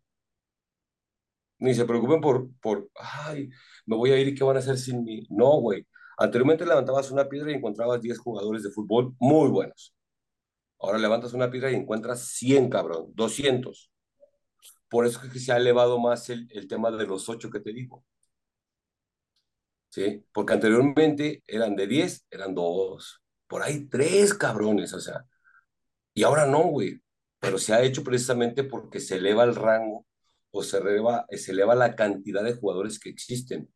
[1.59, 3.49] Ni se preocupen por, por, ay,
[3.85, 5.25] me voy a ir y qué van a hacer sin mí.
[5.29, 5.87] No, güey.
[6.17, 9.95] Anteriormente levantabas una piedra y encontrabas 10 jugadores de fútbol muy buenos.
[10.79, 13.91] Ahora levantas una piedra y encuentras 100, cabrón, 200.
[14.89, 17.61] Por eso es que se ha elevado más el, el tema de los 8 que
[17.61, 18.05] te digo.
[19.89, 20.25] ¿Sí?
[20.33, 23.21] Porque anteriormente eran de 10, eran 2.
[23.47, 25.25] Por ahí 3 cabrones, o sea.
[26.13, 27.01] Y ahora no, güey.
[27.39, 30.05] Pero se ha hecho precisamente porque se eleva el rango
[30.51, 33.69] o se eleva, se eleva la cantidad de jugadores que existen.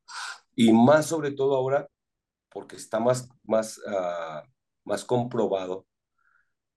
[0.55, 1.89] Y más sobre todo ahora,
[2.49, 4.47] porque está más, más, uh,
[4.85, 5.87] más comprobado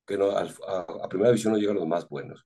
[0.07, 2.44] que no, a, primera división no llegan los más buenos.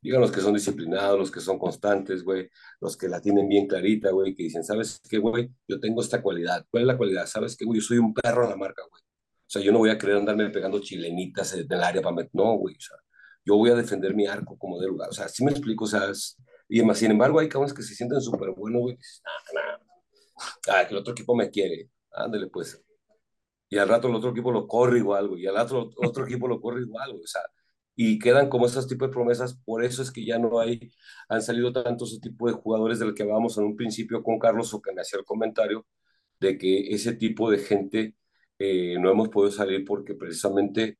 [0.00, 2.48] Llegan los que son disciplinados, los que son constantes, güey,
[2.80, 5.50] los que la tienen bien clarita, güey, que dicen, ¿sabes qué, güey?
[5.66, 6.64] Yo tengo esta cualidad.
[6.70, 7.26] ¿Cuál es la cualidad?
[7.26, 7.80] ¿Sabes qué, güey?
[7.80, 9.02] Yo soy un perro en la marca, güey.
[9.48, 12.30] O sea, yo no voy a querer andarme pegando chilenitas en el área para meter.
[12.34, 12.76] No, güey.
[12.76, 12.98] O sea,
[13.46, 15.08] yo voy a defender mi arco como de lugar.
[15.08, 16.36] O sea, sí me explico, o sea, es...
[16.68, 18.98] y además, sin embargo, hay cabrones que se sienten súper buenos, güey.
[19.54, 19.78] Nah, nah.
[20.68, 21.88] Ah, que el otro equipo me quiere.
[22.12, 22.82] Ándale, pues.
[23.70, 25.44] Y al rato el otro equipo lo corre igual, güey.
[25.44, 27.24] Y al rato otro equipo lo corre igual, güey.
[27.24, 27.42] O sea,
[27.96, 29.54] y quedan como esos tipos de promesas.
[29.64, 30.92] Por eso es que ya no hay,
[31.28, 34.72] han salido tantos ese tipo de jugadores del que hablábamos en un principio con Carlos
[34.74, 35.86] o que me hacía el comentario
[36.40, 38.16] de que ese tipo de gente
[38.58, 40.98] eh, no hemos podido salir porque precisamente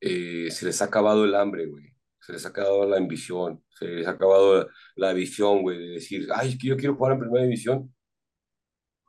[0.00, 1.86] eh, se les ha acabado el hambre, güey.
[2.20, 6.28] Se les ha acabado la ambición, se les ha acabado la visión, güey, de decir,
[6.34, 7.94] ay, es que yo quiero jugar en primera división.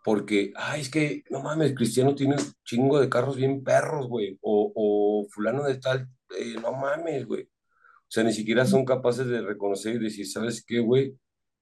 [0.04, 4.38] Porque, ay, es que, no mames, Cristiano tiene un chingo de carros bien perros, güey.
[4.42, 7.44] O, o fulano de tal eh, no mames, güey.
[7.44, 11.16] O sea, ni siquiera son capaces de reconocer y decir, ¿sabes qué, güey?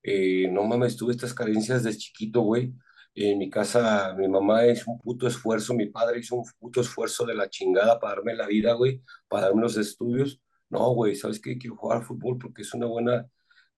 [0.03, 2.73] Eh, no mames, tuve estas carencias de chiquito, güey.
[3.19, 7.25] En mi casa, mi mamá hizo un puto esfuerzo, mi padre hizo un puto esfuerzo
[7.25, 10.39] de la chingada para darme la vida, güey, para darme los estudios.
[10.69, 11.57] No, güey, ¿sabes qué?
[11.57, 13.27] Quiero jugar fútbol porque es una buena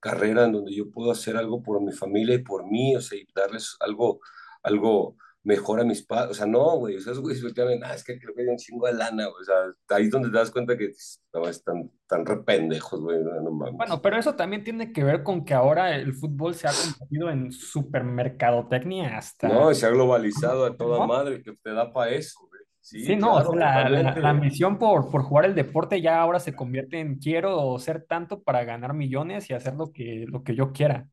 [0.01, 3.17] carrera en donde yo puedo hacer algo por mi familia y por mí, o sea,
[3.17, 4.19] y darles algo,
[4.61, 5.15] algo,
[5.49, 6.31] mejor a mis padres.
[6.31, 6.95] O sea, no, güey.
[6.95, 9.25] O sea, esos güeyes voltean, ah, es que creo que hay un chingo de lana,
[9.25, 9.41] güey.
[9.41, 9.55] O sea,
[9.97, 10.91] ahí es donde te das cuenta que
[11.33, 13.17] no, están tan re pendejos, güey.
[13.19, 13.75] No, mames.
[13.75, 17.31] Bueno, pero eso también tiene que ver con que ahora el fútbol se ha convertido
[17.31, 19.47] en supermercadotecnia hasta.
[19.47, 22.61] No, se ha globalizado a toda madre, que te da para eso, güey.
[22.81, 26.55] Sí, sí, no, la, la, la, misión por, por jugar el deporte ya ahora se
[26.55, 30.71] convierte en quiero ser tanto para ganar millones y hacer lo que, lo que yo
[30.71, 31.05] quiera.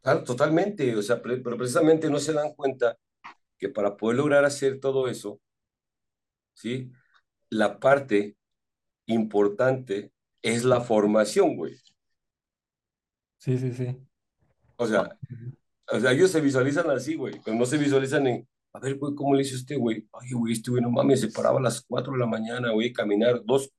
[0.00, 2.96] Claro, totalmente, o sea, pero precisamente no se dan cuenta
[3.58, 5.40] que para poder lograr hacer todo eso,
[6.54, 6.90] ¿sí?
[7.50, 8.36] La parte
[9.06, 11.76] importante es la formación, güey.
[13.38, 13.96] Sí, sí, sí.
[14.76, 15.18] O sea,
[15.90, 19.14] o sea, ellos se visualizan así, güey, pero no se visualizan en, a ver, güey,
[19.14, 20.06] ¿cómo le hizo este, güey?
[20.12, 22.92] Ay, güey, este güey, no mames, se paraba a las 4 de la mañana, güey,
[22.92, 23.70] caminar dos,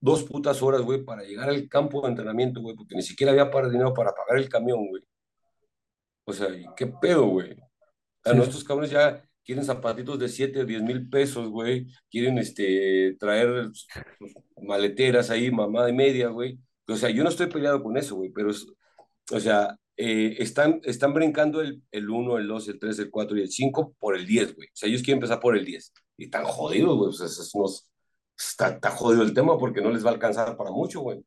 [0.00, 3.50] dos putas horas, güey, para llegar al campo de entrenamiento, güey, porque ni siquiera había
[3.50, 5.02] para dinero para pagar el camión, güey.
[6.24, 7.56] O sea, ¿y qué pedo, güey?
[8.24, 11.86] A nuestros cabrones ya quieren zapatitos de 7 o 10 mil pesos, güey.
[12.10, 13.70] Quieren este, traer
[14.62, 16.58] maleteras ahí, mamá de media, güey.
[16.88, 18.66] O sea, yo no estoy peleado con eso, güey, pero, es,
[19.30, 23.36] o sea, eh, están, están brincando el, el 1, el 2, el 3, el 4
[23.38, 24.68] y el 5 por el 10, güey.
[24.68, 25.92] O sea, ellos quieren empezar por el 10.
[26.16, 27.10] Y están jodidos, güey.
[27.10, 27.88] O sea, es unos,
[28.38, 31.24] está, está jodido el tema porque no les va a alcanzar para mucho, güey.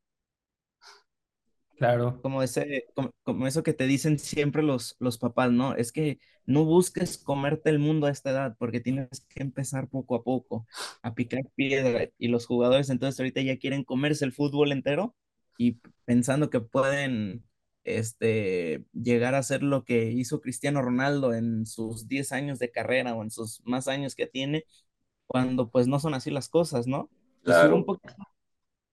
[1.76, 2.20] Claro.
[2.22, 2.86] Como, ese,
[3.24, 5.74] como, eso que te dicen siempre los, los papás, ¿no?
[5.74, 10.14] Es que no busques comerte el mundo a esta edad porque tienes que empezar poco
[10.14, 10.66] a poco
[11.02, 15.16] a picar piedra y los jugadores entonces ahorita ya quieren comerse el fútbol entero
[15.58, 17.44] y pensando que pueden
[17.86, 23.14] este, llegar a ser lo que hizo Cristiano Ronaldo en sus 10 años de carrera
[23.14, 24.64] o en sus más años que tiene,
[25.26, 27.08] cuando pues no son así las cosas, ¿no?
[27.42, 27.84] Claro.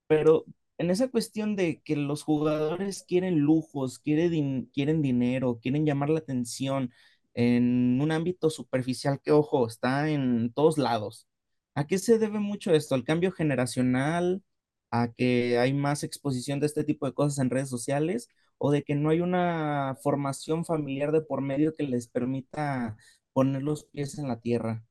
[0.07, 0.45] pero
[0.77, 6.19] en esa cuestión de que los jugadores quieren lujos, quieren, quieren dinero, quieren llamar la
[6.19, 6.91] atención
[7.33, 11.27] en un ámbito superficial que, ojo, está en todos lados.
[11.75, 12.95] ¿A qué se debe mucho esto?
[12.95, 14.43] ¿Al cambio generacional?
[14.91, 18.29] ¿A que hay más exposición de este tipo de cosas en redes sociales?
[18.57, 22.97] ¿O de que no hay una formación familiar de por medio que les permita
[23.33, 24.83] poner los pies en la tierra?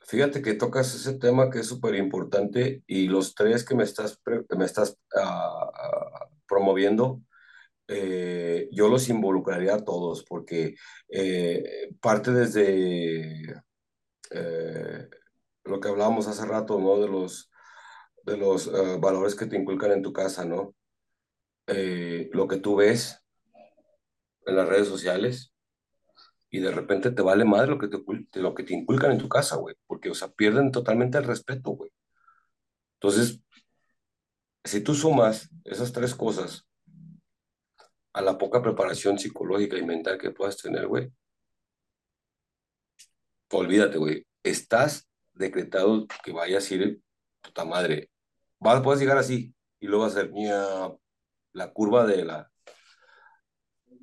[0.00, 4.20] Fíjate que tocas ese tema que es súper importante y los tres que me estás,
[4.56, 7.22] me estás uh, promoviendo,
[7.92, 10.76] eh, yo los involucraría a todos porque
[11.08, 13.62] eh, parte desde
[14.30, 15.08] eh,
[15.64, 17.00] lo que hablábamos hace rato, ¿no?
[17.00, 17.50] De los,
[18.22, 20.74] de los valores que te inculcan en tu casa, ¿no?
[21.66, 23.24] lo que tú ves
[24.44, 25.49] en las redes sociales,
[26.50, 29.28] y de repente te vale madre lo que te, lo que te inculcan en tu
[29.28, 31.92] casa, güey, porque, o sea, pierden totalmente el respeto, güey.
[32.94, 33.40] Entonces,
[34.64, 36.66] si tú sumas esas tres cosas
[38.12, 41.12] a la poca preparación psicológica y mental que puedas tener, güey,
[43.52, 47.00] olvídate, güey, estás decretado que vayas a ir,
[47.40, 48.10] puta madre,
[48.58, 50.30] vas, puedes llegar así y luego hacer
[51.52, 52.50] la curva de la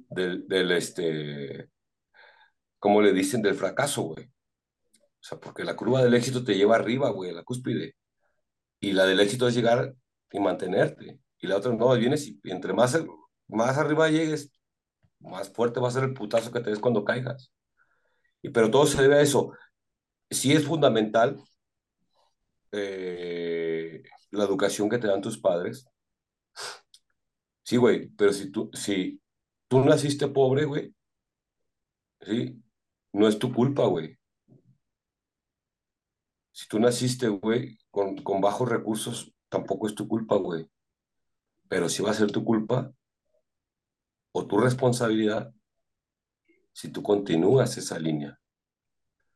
[0.09, 1.69] del, del este
[2.79, 4.25] como le dicen, del fracaso, güey.
[4.25, 7.95] O sea, porque la curva del éxito te lleva arriba, güey, a la cúspide.
[8.79, 9.95] Y la del éxito es llegar
[10.31, 11.19] y mantenerte.
[11.39, 12.99] Y la otra, no, vienes y entre más,
[13.47, 14.51] más arriba llegues,
[15.19, 17.51] más fuerte va a ser el putazo que te des cuando caigas.
[18.41, 19.51] Y, pero todo se debe a eso.
[20.29, 21.41] Sí es fundamental
[22.71, 25.87] eh, la educación que te dan tus padres.
[27.63, 29.21] Sí, güey, pero si tú, si
[29.67, 30.95] tú naciste pobre, güey,
[32.21, 32.61] sí,
[33.17, 34.17] no es tu culpa, güey.
[36.51, 40.69] Si tú naciste, güey, con, con bajos recursos, tampoco es tu culpa, güey.
[41.69, 42.91] Pero sí va a ser tu culpa
[44.31, 45.53] o tu responsabilidad
[46.73, 48.39] si tú continúas esa línea.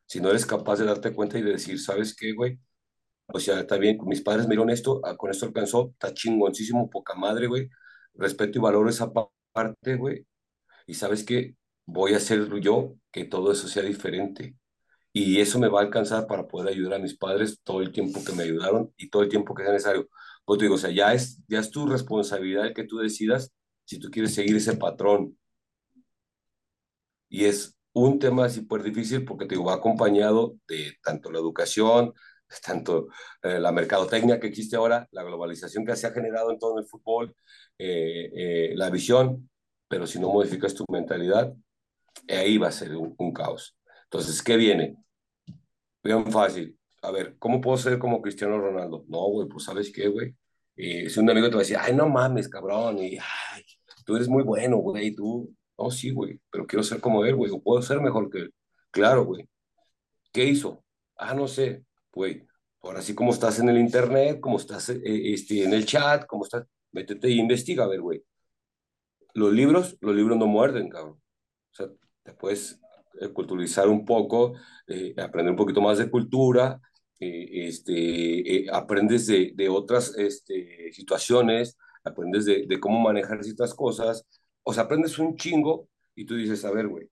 [0.05, 2.59] Si no eres capaz de darte cuenta y de decir, ¿sabes qué, güey?
[3.27, 7.15] O sea, está bien, mis padres me esto, ah, con esto alcanzó, está chingoncísimo, poca
[7.15, 7.69] madre, güey.
[8.13, 9.11] Respeto y valoro esa
[9.53, 10.27] parte, güey.
[10.85, 14.55] Y sabes qué, voy a hacer yo que todo eso sea diferente.
[15.13, 18.23] Y eso me va a alcanzar para poder ayudar a mis padres todo el tiempo
[18.23, 20.09] que me ayudaron y todo el tiempo que sea necesario.
[20.45, 23.51] Pues te digo, o sea, ya es, ya es tu responsabilidad que tú decidas
[23.85, 25.37] si tú quieres seguir ese patrón.
[27.29, 32.13] Y es un tema súper difícil porque te digo, va acompañado de tanto la educación,
[32.65, 33.07] tanto
[33.43, 36.85] eh, la mercadotecnia que existe ahora, la globalización que se ha generado en todo el
[36.85, 37.35] fútbol,
[37.77, 39.49] eh, eh, la visión,
[39.87, 41.53] pero si no modificas tu mentalidad,
[42.28, 43.78] ahí va a ser un, un caos.
[44.06, 44.97] Entonces, ¿qué viene?
[46.04, 46.78] Bien fácil.
[47.02, 49.06] A ver, ¿cómo puedo ser como Cristiano Ronaldo?
[49.08, 50.36] No, güey, pues ¿sabes qué, güey?
[50.76, 53.63] si un amigo te va a decir, ay, no mames, cabrón, y ay,
[54.06, 57.52] tú eres muy bueno, güey, tú, no, sí, güey, pero quiero ser como él, güey,
[57.52, 58.54] o puedo ser mejor que él.
[58.91, 59.47] Claro, güey.
[60.34, 60.84] ¿Qué hizo?
[61.17, 62.45] Ah, no sé, güey.
[62.82, 66.45] Ahora sí, como estás en el internet, como estás eh, este, en el chat, como
[66.45, 68.24] estás, métete y investiga, a ver, güey.
[69.34, 71.21] Los libros, los libros no muerden, cabrón.
[71.71, 71.88] O sea,
[72.39, 72.79] puedes
[73.19, 74.53] eh, culturizar un poco,
[74.88, 76.79] eh, aprender un poquito más de cultura,
[77.19, 84.25] este, aprendes de, de otras este, situaciones, aprendes de, de cómo manejar ciertas cosas,
[84.63, 87.10] o sea, aprendes un chingo y tú dices, a ver, güey,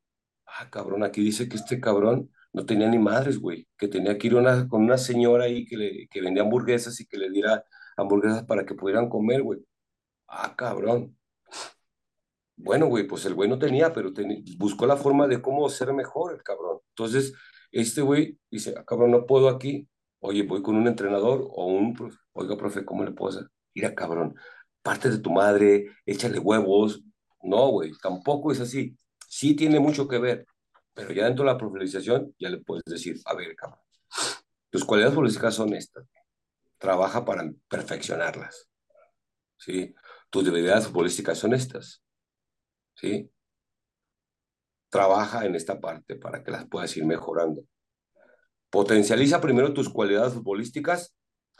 [0.47, 4.27] ah, cabrón, aquí dice que este cabrón no tenía ni madres, güey, que tenía que
[4.27, 7.63] ir una, con una señora ahí que, le, que vendía hamburguesas y que le diera
[7.97, 9.59] hamburguesas para que pudieran comer, güey.
[10.27, 11.17] Ah, cabrón.
[12.61, 14.11] Bueno, güey, pues el güey no tenía, pero
[14.57, 16.79] buscó la forma de cómo ser mejor el cabrón.
[16.89, 17.33] Entonces,
[17.71, 19.87] este güey dice, ah, cabrón, no puedo aquí.
[20.19, 21.95] Oye, voy con un entrenador o un,
[22.33, 23.49] oiga, profe, ¿cómo le puedo hacer?
[23.73, 24.35] Mira, cabrón,
[24.81, 27.01] parte de tu madre, échale huevos.
[27.41, 28.97] No, güey, tampoco es así.
[29.29, 30.45] Sí tiene mucho que ver,
[30.93, 33.79] pero ya dentro de la profundización ya le puedes decir, a ver, cabrón,
[34.69, 36.05] tus cualidades políticas son estas.
[36.77, 38.67] Trabaja para perfeccionarlas.
[39.57, 39.95] ¿Sí?
[40.29, 42.03] Tus debilidades futbolísticas son estas.
[42.99, 43.31] ¿Sí?
[44.89, 47.63] Trabaja en esta parte para que las puedas ir mejorando.
[48.69, 51.15] Potencializa primero tus cualidades futbolísticas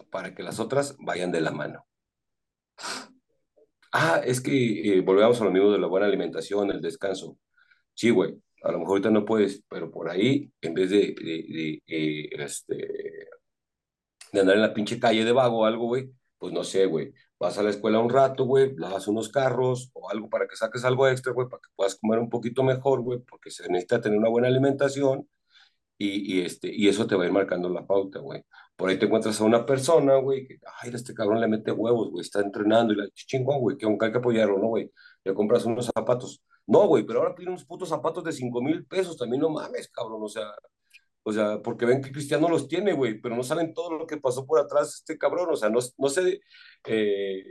[0.10, 1.86] para que las otras vayan de la mano.
[3.92, 7.38] Ah, es que eh, volvemos a lo mismo de la buena alimentación, el descanso.
[7.94, 11.16] Sí, güey, a lo mejor ahorita no puedes, pero por ahí, en vez de,
[11.88, 12.76] eh, este,
[14.32, 17.14] de andar en la pinche calle de vago o algo, güey, pues no sé, güey,
[17.40, 20.84] vas a la escuela un rato, güey, lavas unos carros o algo para que saques
[20.86, 24.20] algo extra, güey, para que puedas comer un poquito mejor, güey, porque se necesita tener
[24.20, 25.28] una buena alimentación
[25.98, 28.44] y, y, este, y eso te va a ir marcando la pauta, güey.
[28.76, 32.10] Por ahí te encuentras a una persona, güey, que, ay, este cabrón le mete huevos,
[32.12, 34.92] güey, está entrenando y la chingón, güey, que aunque hay que apoyarlo, ¿no, güey?
[35.24, 36.42] Le compras unos zapatos.
[36.66, 39.90] No, güey, pero ahora piden unos putos zapatos de 5 mil pesos, también no mames,
[39.90, 40.46] cabrón, o sea,
[41.30, 44.18] o sea, porque ven que Cristiano los tiene, güey, pero no saben todo lo que
[44.18, 46.42] pasó por atrás este cabrón, o sea, no, no se
[46.86, 47.44] eh,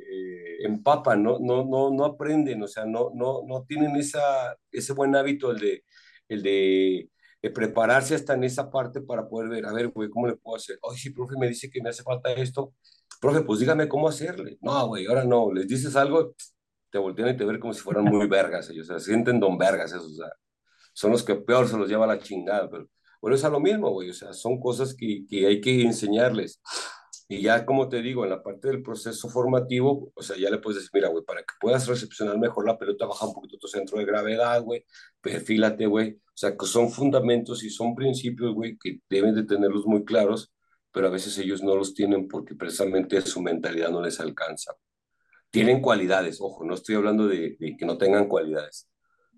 [0.61, 5.17] empapan, no, no, no, no aprenden, o sea, no, no, no tienen esa, ese buen
[5.17, 5.85] hábito, el de,
[6.29, 7.11] el de
[7.55, 10.79] prepararse hasta en esa parte para poder ver, a ver, güey, ¿cómo le puedo hacer?
[10.91, 12.75] Ay, sí, profe, me dice que me hace falta esto.
[13.21, 14.59] Profe, pues dígame cómo hacerle.
[14.61, 16.35] No, güey, ahora no, les dices algo,
[16.91, 19.41] te voltean y te ven como si fueran muy vergas ellos, o sea, se sienten
[19.41, 20.33] don vergas esos, o sea,
[20.93, 22.89] son los que peor se los lleva la chingada, pero
[23.21, 26.61] bueno, es a lo mismo, güey, o sea, son cosas que, que hay que enseñarles.
[27.31, 30.59] Y ya, como te digo, en la parte del proceso formativo, o sea, ya le
[30.59, 33.69] puedes decir, mira, güey, para que puedas recepcionar mejor la pelota, baja un poquito tu
[33.69, 34.87] centro de gravedad, güey,
[35.21, 36.13] perfílate, güey.
[36.13, 40.55] O sea, que son fundamentos y son principios, güey, que deben de tenerlos muy claros,
[40.91, 44.73] pero a veces ellos no los tienen porque precisamente su mentalidad no les alcanza.
[45.51, 48.89] Tienen cualidades, ojo, no estoy hablando de, de que no tengan cualidades,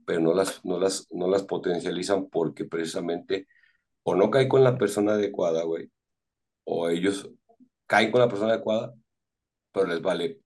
[0.06, 3.48] pero no las, no, las, no las potencializan porque precisamente
[4.02, 5.90] o no cae con la persona adecuada, güey,
[6.64, 7.30] o ellos
[7.86, 8.94] caen con la persona adecuada,
[9.72, 10.40] pero les vale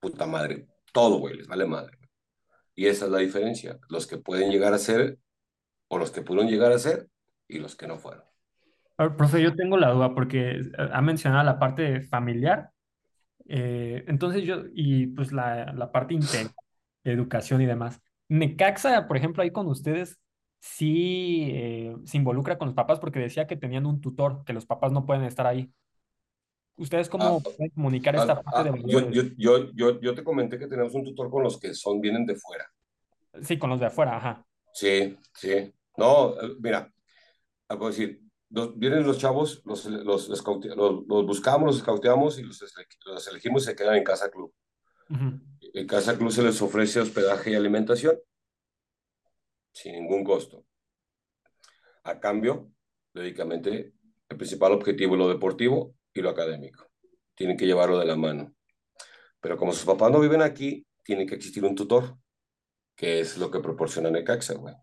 [0.00, 0.66] puta madre.
[0.92, 1.98] Todo, güey, les vale madre.
[2.74, 3.78] Y esa es la diferencia.
[3.88, 5.18] Los que pueden llegar a ser,
[5.88, 7.08] o los que pudieron llegar a ser,
[7.48, 8.24] y los que no fueron.
[8.96, 12.70] profe, yo tengo la duda porque ha mencionado la parte familiar.
[13.48, 16.52] Eh, entonces yo, y pues la, la parte interna,
[17.04, 18.00] educación y demás.
[18.28, 20.18] Necaxa, por ejemplo, ahí con ustedes,
[20.66, 24.66] sí eh, se involucra con los papás porque decía que tenían un tutor, que los
[24.66, 25.72] papás no pueden estar ahí.
[26.76, 30.14] ¿Ustedes Ah, cómo pueden comunicar ah, esta parte de ah, yo, yo, yo, yo, yo
[30.14, 32.66] te comenté que tenemos un tutor con los que son, vienen de fuera.
[33.42, 34.46] Sí, con los de afuera, ajá.
[34.72, 35.72] Sí, sí.
[35.96, 36.92] No, eh, mira,
[37.68, 40.44] a decir, los- vienen los chavos, los, los, los,
[41.08, 44.52] los buscamos, los escauteamos y los, ele- los elegimos y se quedan en Casa Club.
[45.72, 48.16] En Casa Club se les ofrece hospedaje y alimentación
[49.76, 50.64] sin ningún costo.
[52.04, 52.72] A cambio,
[53.12, 53.92] lógicamente,
[54.28, 56.86] el principal objetivo es lo deportivo y lo académico.
[57.34, 58.54] Tienen que llevarlo de la mano.
[59.38, 62.16] Pero como sus papás no viven aquí, tiene que existir un tutor,
[62.94, 64.74] que es lo que proporciona Necaxa, güey.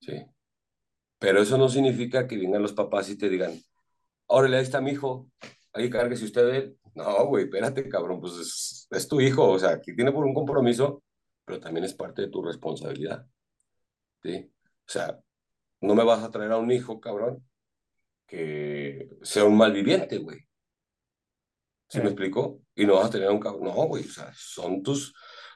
[0.00, 0.22] Sí.
[1.18, 3.58] Pero eso no significa que vengan los papás y te digan,
[4.26, 5.30] órale, ahí está mi hijo,
[5.72, 6.78] ahí cárguese usted de él.
[6.94, 10.34] No, güey, espérate, cabrón, pues es, es tu hijo, o sea, aquí tiene por un
[10.34, 11.02] compromiso,
[11.46, 13.26] pero también es parte de tu responsabilidad,
[14.22, 14.52] ¿sí?
[14.86, 15.20] O sea,
[15.80, 17.44] no me vas a traer a un hijo, cabrón,
[18.26, 20.38] que sea un malviviente, güey.
[21.88, 22.00] ¿Sí Sí.
[22.00, 22.62] me explico?
[22.74, 25.14] Y no vas a tener a un cabrón, no, güey, o sea, son tus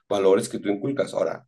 [0.08, 1.12] valores que tú inculcas.
[1.14, 1.46] Ahora,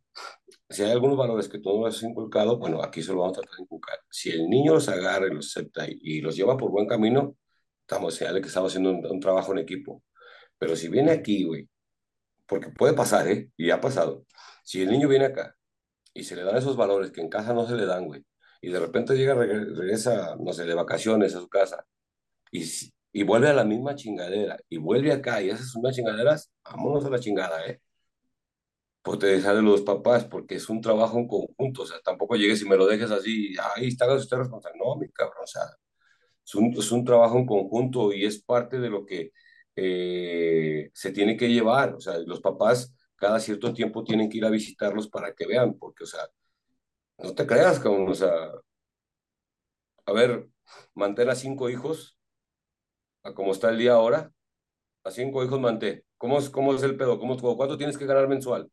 [0.69, 3.41] si hay algunos valores que tú no has inculcado, bueno, aquí se lo vamos a
[3.41, 3.99] tratar de inculcar.
[4.09, 7.35] Si el niño los agarra y los acepta y, y los lleva por buen camino,
[7.81, 10.03] estamos señal de que estamos haciendo un, un trabajo en equipo.
[10.57, 11.67] Pero si viene aquí, güey,
[12.47, 13.49] porque puede pasar, ¿eh?
[13.57, 14.25] Y ha pasado.
[14.63, 15.55] Si el niño viene acá
[16.15, 18.25] y se le dan esos valores que en casa no se le dan, güey,
[18.61, 21.85] y de repente llega, reg- regresa, no sé, de vacaciones a su casa
[22.51, 22.63] y,
[23.13, 27.05] y vuelve a la misma chingadera y vuelve acá y hace sus mismas chingaderas, vámonos
[27.05, 27.81] a la chingada, ¿eh?
[29.01, 32.35] Pues te dejar de los papás porque es un trabajo en conjunto, o sea, tampoco
[32.35, 34.79] llegues y me lo dejes así, ahí está usted responsable.
[34.83, 35.61] No, mi cabrón, o sea,
[36.45, 39.31] es un, es un trabajo en conjunto y es parte de lo que
[39.77, 41.95] eh, se tiene que llevar.
[41.95, 45.75] O sea, los papás cada cierto tiempo tienen que ir a visitarlos para que vean,
[45.77, 46.21] porque, o sea,
[47.19, 48.31] no te creas, cabrón, o sea,
[50.05, 50.31] a ver,
[50.95, 52.17] mantén a cinco hijos,
[53.23, 54.31] a como está el día ahora,
[55.05, 56.03] a cinco hijos mantén.
[56.17, 57.19] ¿Cómo es, cómo es el pedo?
[57.19, 58.71] ¿Cómo, ¿Cuánto tienes que ganar mensual?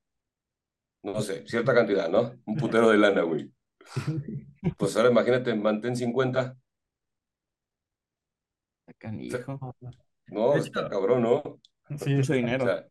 [1.03, 2.32] No sé, cierta cantidad, ¿no?
[2.45, 3.53] Un putero de lana, güey.
[4.78, 6.57] Pues ahora imagínate, mantén 50.
[8.99, 9.59] Canijo.
[10.28, 11.43] No, está cabrón, ¿no?
[11.97, 12.64] sí, Mucho O dinero.
[12.64, 12.86] sea,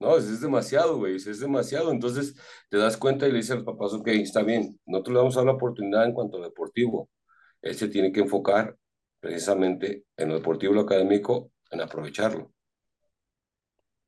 [0.00, 1.90] no, es, es demasiado, güey, es, es demasiado.
[1.90, 2.34] Entonces
[2.68, 5.36] te das cuenta y le dices a los papás, ok, está bien, nosotros le vamos
[5.36, 7.10] a dar la oportunidad en cuanto a lo deportivo.
[7.62, 8.76] Él se tiene que enfocar
[9.20, 12.52] precisamente en lo deportivo lo académico, en aprovecharlo.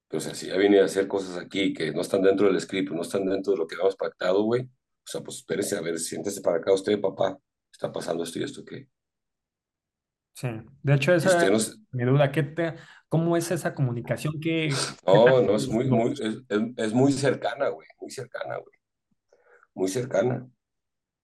[0.09, 2.61] Pero, o sea, si ya viene a hacer cosas aquí que no están dentro del
[2.61, 5.81] script, no están dentro de lo que habíamos pactado, güey, o sea, pues espérese, a
[5.81, 7.39] ver, siéntese para acá usted, papá,
[7.73, 8.89] está pasando esto y esto, ¿qué?
[10.35, 10.49] sí.
[10.83, 12.31] De hecho, esa es mi duda.
[12.33, 12.75] ¿Qué te,
[13.11, 14.41] cómo es esa comunicación?
[14.41, 15.85] ¿Qué, qué tan no, no, es muy,
[16.77, 18.79] es, muy cercana, güey, muy cercana, güey,
[19.75, 20.49] muy cercana,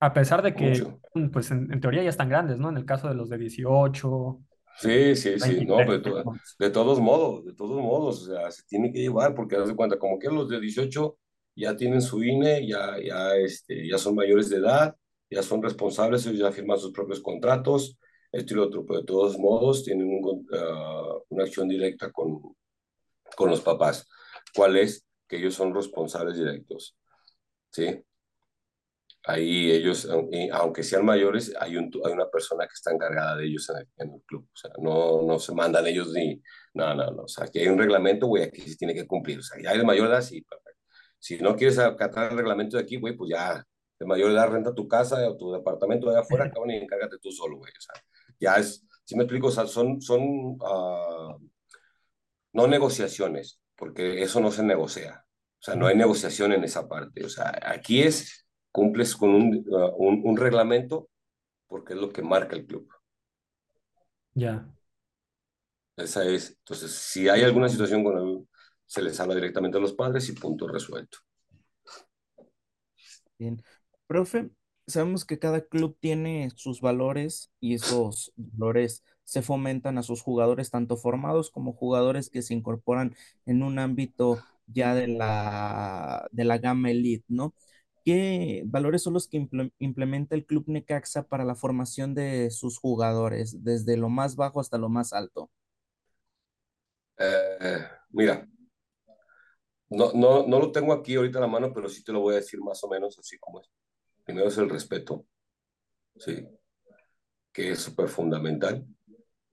[0.00, 1.00] A pesar de que, mucho.
[1.32, 2.68] pues en, en teoría ya están grandes, ¿no?
[2.70, 4.40] En el caso de los de 18,
[4.78, 8.50] Sí, sí, sí, no, 23 pero to- de todos modos, de todos modos, o sea,
[8.50, 11.18] se tiene que llevar, porque haz de cuenta, como que los de 18
[11.54, 14.94] ya tienen su INE, ya, ya, este, ya son mayores de edad,
[15.30, 17.98] ya son responsables, ellos ya firman sus propios contratos,
[18.36, 22.40] esto y lo otro, pero de todos modos tienen un ah, una acción directa con,
[23.36, 24.06] con los papás.
[24.54, 25.06] ¿Cuál es?
[25.28, 26.96] Que ellos son responsables directos,
[27.70, 28.02] ¿sí?
[29.28, 30.08] Ahí ellos,
[30.52, 33.88] aunque sean mayores, hay, un, hay una persona que está encargada de ellos en el,
[33.96, 34.48] en el club.
[34.52, 36.40] O sea, no, no se mandan ellos ni...
[36.74, 37.22] No, no, no.
[37.24, 39.40] O sea, aquí hay un reglamento, güey, aquí se tiene que cumplir.
[39.40, 40.80] O sea, ya de mayor edad, sí, perfecto.
[41.18, 43.66] Si no quieres acatar el reglamento de aquí, güey, pues ya
[43.98, 47.32] de mayor edad renta tu casa o tu departamento de afuera, cabrón, y encárgate tú
[47.32, 47.72] solo, güey.
[47.76, 48.00] O sea,
[48.38, 48.86] ya es...
[49.04, 51.38] Si me explico, o sea, son, son uh,
[52.52, 55.24] no negociaciones, porque eso no se negocia.
[55.60, 57.24] O sea, no hay negociación en esa parte.
[57.24, 61.08] O sea, aquí es cumples con un, uh, un, un, reglamento
[61.66, 62.88] porque es lo que marca el club.
[64.34, 64.68] Ya.
[65.96, 66.56] Esa es.
[66.58, 68.48] Entonces, si hay alguna situación con el,
[68.84, 71.18] se les habla directamente a los padres y punto resuelto.
[73.38, 73.62] Bien.
[74.06, 74.50] Profe,
[74.86, 80.70] sabemos que cada club tiene sus valores y esos valores se fomentan a sus jugadores,
[80.70, 83.16] tanto formados como jugadores que se incorporan
[83.46, 87.54] en un ámbito ya de la, de la gama elite, ¿no?
[88.04, 93.64] ¿Qué valores son los que implementa el Club Necaxa para la formación de sus jugadores,
[93.64, 95.50] desde lo más bajo hasta lo más alto?
[97.18, 98.46] Eh, mira,
[99.90, 102.34] no, no, no lo tengo aquí ahorita a la mano, pero sí te lo voy
[102.34, 103.68] a decir más o menos así como es.
[104.26, 105.24] Primero es el respeto,
[106.16, 106.46] ¿sí?
[107.52, 108.84] Que es súper fundamental.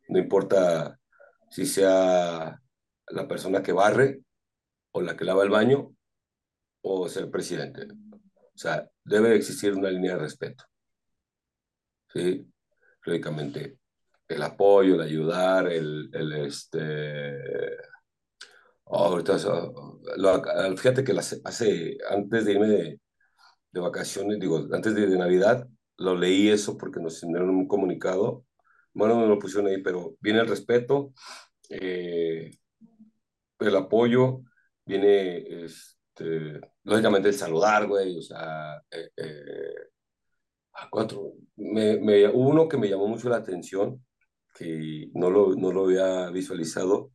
[0.10, 1.00] No importa
[1.50, 2.60] si sea
[3.08, 4.22] la persona que barre
[4.92, 5.96] o la que lava el baño
[6.82, 7.86] o ser presidente.
[7.86, 10.64] O sea, debe existir una línea de respeto.
[12.12, 12.52] ¿Sí?
[13.04, 13.78] Lógicamente,
[14.28, 16.10] el apoyo, el ayudar, el,
[16.46, 17.78] este...
[18.86, 19.20] Oh,
[20.78, 23.00] fíjate que hace, antes de irme
[23.74, 25.68] de vacaciones, digo, antes de, Navidad,
[25.98, 28.46] lo leí eso porque nos enviaron un comunicado.
[28.94, 31.14] Bueno, no lo pusieron ahí, pero viene el respeto,
[31.70, 32.52] eh,
[33.60, 34.42] el apoyo,
[34.86, 39.76] viene este, lógicamente el saludar, güey, o sea, eh, eh,
[40.92, 44.06] cuatro, me, me, uno que me llamó mucho la atención,
[44.56, 47.12] que no lo, no lo había visualizado,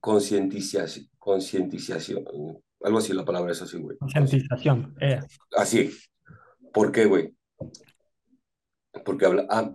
[0.00, 2.24] concientización, concientización,
[2.82, 3.98] algo así la palabra es así, güey.
[3.98, 5.20] Concientización, eh.
[5.56, 5.90] Así.
[6.72, 7.34] ¿Por qué, güey?
[9.04, 9.70] Porque habla, ah,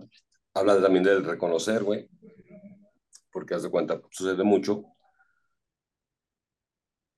[0.54, 2.08] habla también del reconocer, güey.
[3.32, 4.84] Porque haz de cuenta, sucede mucho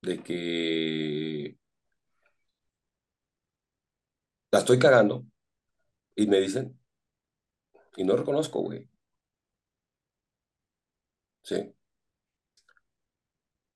[0.01, 1.57] de que
[4.51, 5.25] la estoy cagando
[6.15, 6.79] y me dicen,
[7.97, 8.87] y no reconozco, güey.
[11.43, 11.73] Sí.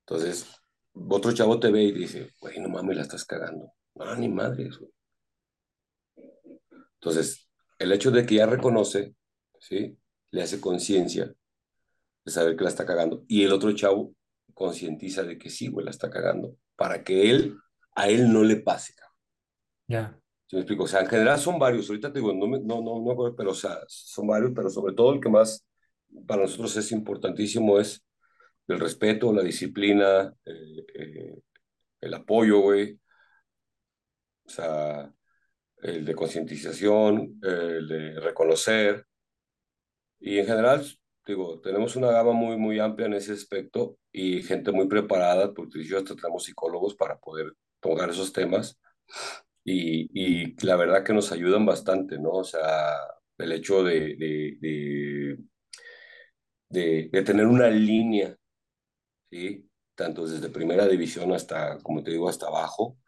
[0.06, 0.63] Entonces,
[1.08, 3.72] otro chavo te ve y dice, güey, no mames, la estás cagando.
[3.94, 4.90] No, ni madres, güey.
[6.94, 9.14] Entonces, el hecho de que ya reconoce,
[9.60, 9.98] ¿sí?
[10.30, 11.32] Le hace conciencia
[12.24, 13.24] de saber que la está cagando.
[13.28, 14.14] Y el otro chavo
[14.54, 16.56] concientiza de que sí, güey, la está cagando.
[16.76, 17.56] Para que él,
[17.94, 18.94] a él no le pase.
[19.86, 20.18] Ya.
[20.46, 20.84] ¿Sí me explico?
[20.84, 21.88] O sea, en general son varios.
[21.88, 24.94] Ahorita te digo, no, no, no, no acuerdo, pero o sea, son varios, pero sobre
[24.94, 25.66] todo el que más
[26.26, 28.04] para nosotros es importantísimo es
[28.68, 31.38] el respeto, la disciplina, eh, eh,
[32.00, 32.98] el apoyo, güey.
[34.46, 35.12] O sea,
[35.82, 39.06] el de concientización, el de reconocer.
[40.20, 40.84] Y en general,
[41.26, 45.84] digo, tenemos una gama muy, muy amplia en ese aspecto y gente muy preparada, porque
[45.84, 48.78] yo hasta tenemos psicólogos para poder tocar esos temas.
[49.64, 52.30] Y, y, la verdad que nos ayudan bastante, ¿no?
[52.30, 52.96] O sea,
[53.38, 55.38] el hecho de, de,
[56.68, 58.36] de, tener una línea
[59.34, 59.68] ¿sí?
[59.96, 62.98] Tanto desde primera división hasta, como te digo, hasta abajo.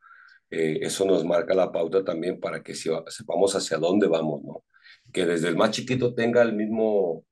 [0.50, 4.64] Eh, eso nos marca la pauta también para que sepamos hacia dónde vamos, ¿no?
[5.12, 7.24] Que desde el más chiquito tenga el mismo,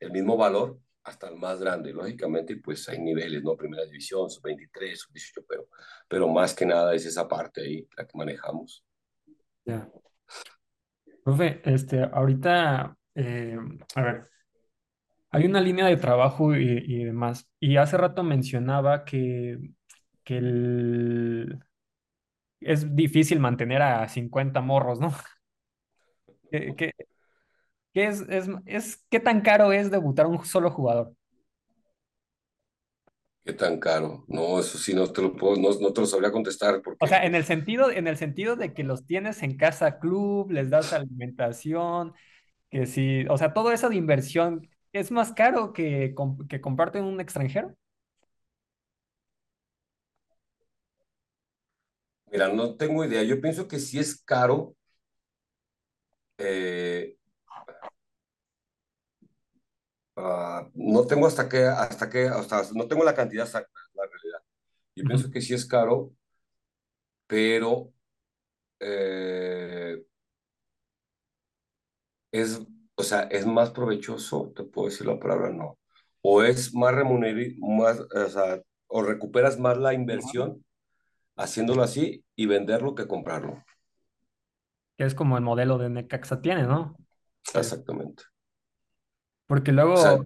[0.00, 3.56] el mismo valor hasta el más grande, lógicamente, pues hay niveles, ¿no?
[3.56, 5.68] Primera división, sub 23, sub 18, pero,
[6.08, 8.84] pero más que nada es esa parte ahí la que manejamos.
[9.64, 9.88] Ya.
[11.24, 13.56] Profe, este, ahorita, eh,
[13.94, 14.28] a ver,
[15.36, 17.46] hay una línea de trabajo y, demás.
[17.60, 19.58] Y hace rato mencionaba que,
[20.24, 21.46] que
[22.60, 25.12] es difícil mantener a 50 morros, ¿no?
[26.50, 26.94] ¿Qué,
[27.92, 31.12] es, es, es, ¿Qué tan caro es debutar un solo jugador?
[33.44, 34.24] ¿Qué tan caro?
[34.28, 36.80] No, eso sí no te lo puedo, no, no te lo sabría contestar.
[36.80, 37.04] Porque...
[37.04, 40.50] O sea, en el sentido, en el sentido de que los tienes en casa club,
[40.50, 42.14] les das alimentación,
[42.70, 44.66] que si, o sea, todo eso de inversión
[44.96, 46.14] es más caro que,
[46.48, 47.76] que comprarte un extranjero?
[52.30, 53.22] Mira, no tengo idea.
[53.24, 54.74] Yo pienso que sí es caro.
[56.38, 57.16] Eh,
[60.16, 64.40] ah, no tengo hasta qué, hasta qué, hasta, no tengo la cantidad exacta, la realidad.
[64.96, 66.12] Yo pienso que sí es caro,
[67.26, 67.92] pero
[68.80, 70.04] eh,
[72.32, 72.60] es
[72.96, 75.78] o sea, es más provechoso, te puedo decir la palabra no,
[76.22, 80.64] o es más remunerado, más, o sea, o recuperas más la inversión
[81.36, 83.62] haciéndolo así y venderlo que comprarlo.
[84.96, 86.96] Es como el modelo de Necaxa tiene, ¿no?
[87.54, 88.24] Exactamente.
[89.46, 90.24] Porque luego,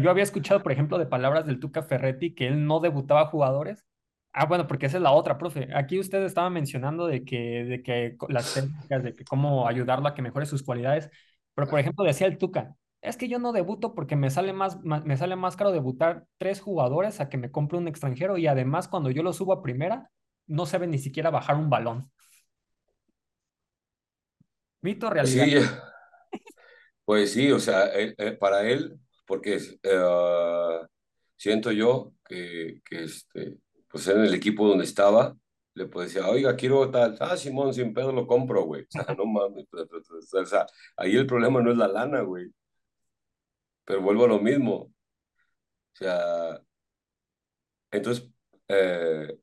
[0.00, 3.84] yo había escuchado, por ejemplo, de palabras del Tuca Ferretti que él no debutaba jugadores.
[4.32, 5.68] Ah, bueno, porque esa es la otra, profe.
[5.74, 10.14] Aquí usted estaba mencionando de que, de que las técnicas, de que cómo ayudarlo a
[10.14, 11.10] que mejore sus cualidades.
[11.56, 14.78] Pero, por ejemplo, decía el Tuca, es que yo no debuto porque me sale más,
[14.82, 18.88] me sale más caro debutar tres jugadores a que me compre un extranjero y además
[18.88, 20.10] cuando yo lo subo a primera,
[20.46, 22.12] no sabe ni siquiera bajar un balón.
[24.82, 25.46] Mito realidad.
[25.46, 26.40] Sí,
[27.06, 27.90] pues sí, o sea,
[28.38, 30.80] para él, porque eh,
[31.36, 33.56] siento yo que, que este,
[33.88, 35.34] pues en el equipo donde estaba,
[35.76, 38.82] le puedo decir, oiga, quiero tal, ah, Simón, sin pedo lo compro, güey.
[38.84, 40.66] O sea, no mames, o sea,
[40.96, 42.50] ahí el problema no es la lana, güey.
[43.84, 44.74] Pero vuelvo a lo mismo.
[44.74, 44.92] O
[45.92, 46.60] sea,
[47.90, 48.28] entonces,
[48.68, 49.38] eh,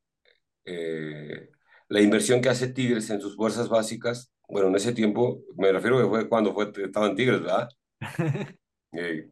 [0.66, 1.50] eh,
[1.90, 6.00] la inversión que hace Tigres en sus fuerzas básicas, bueno, en ese tiempo, me refiero
[6.00, 7.70] que fue cuando fue, estaban Tigres, ¿verdad?
[8.96, 9.28] Eh,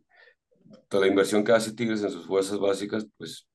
[0.90, 3.48] toda la inversión que hace Tigres en sus fuerzas básicas, pues,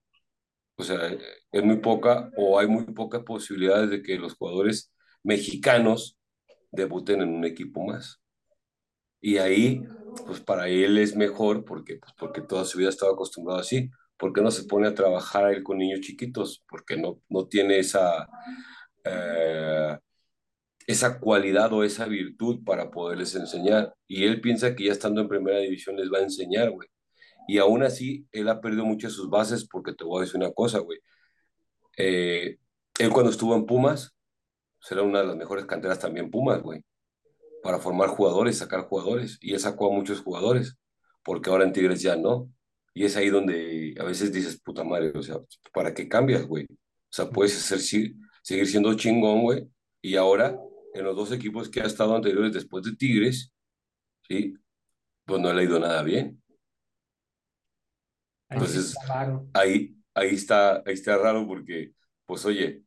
[0.77, 1.17] o sea,
[1.53, 6.19] es muy poca o hay muy pocas posibilidades de que los jugadores mexicanos
[6.71, 8.21] debuten en un equipo más.
[9.21, 9.83] Y ahí,
[10.27, 13.91] pues para él es mejor porque, pues, porque toda su vida estaba acostumbrado así.
[14.17, 16.65] ¿Por qué no se pone a trabajar a él con niños chiquitos?
[16.69, 18.29] Porque no, no tiene esa,
[19.05, 19.99] eh,
[20.87, 23.95] esa cualidad o esa virtud para poderles enseñar.
[24.07, 26.89] Y él piensa que ya estando en primera división les va a enseñar, güey.
[27.47, 30.37] Y aún así, él ha perdido muchas de sus bases porque te voy a decir
[30.37, 30.99] una cosa, güey.
[31.97, 32.59] Eh,
[32.99, 34.15] él cuando estuvo en Pumas,
[34.81, 36.83] será una de las mejores canteras también Pumas, güey,
[37.63, 39.39] para formar jugadores, sacar jugadores.
[39.41, 40.77] Y él sacó a muchos jugadores,
[41.25, 42.51] porque ahora en Tigres ya no.
[42.95, 45.37] Y es ahí donde a veces dices, puta madre, o sea,
[45.73, 46.65] ¿para qué cambias, güey?
[46.65, 46.77] O
[47.11, 49.69] sea, puedes ser, seguir siendo chingón, güey.
[50.01, 50.59] Y ahora,
[50.95, 53.53] en los dos equipos que ha estado anteriores después de Tigres,
[54.29, 54.55] ¿sí?
[55.25, 56.43] Pues no le ha ido nada bien.
[58.49, 58.97] Entonces,
[59.55, 61.93] ahí, ahí, está, ahí está raro porque,
[62.25, 62.85] pues oye,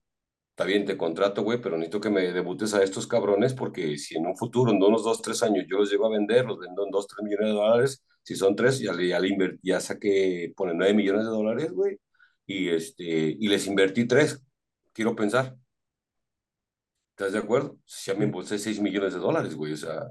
[0.52, 4.18] está bien, te contrato, güey, pero necesito que me debutes a estos cabrones porque si
[4.18, 6.86] en un futuro, en unos dos, tres años, yo los llevo a vender, los vendo
[6.86, 10.74] en dos, tres millones de dólares, si son tres, ya, ya, le ya saqué, pone
[10.74, 11.98] nueve millones de dólares, güey,
[12.46, 14.44] y, este, y les invertí tres,
[14.94, 15.56] quiero pensar.
[17.12, 17.78] ¿Estás de acuerdo?
[17.86, 20.10] Si ya me embolsé seis millones de dólares, güey, o sea,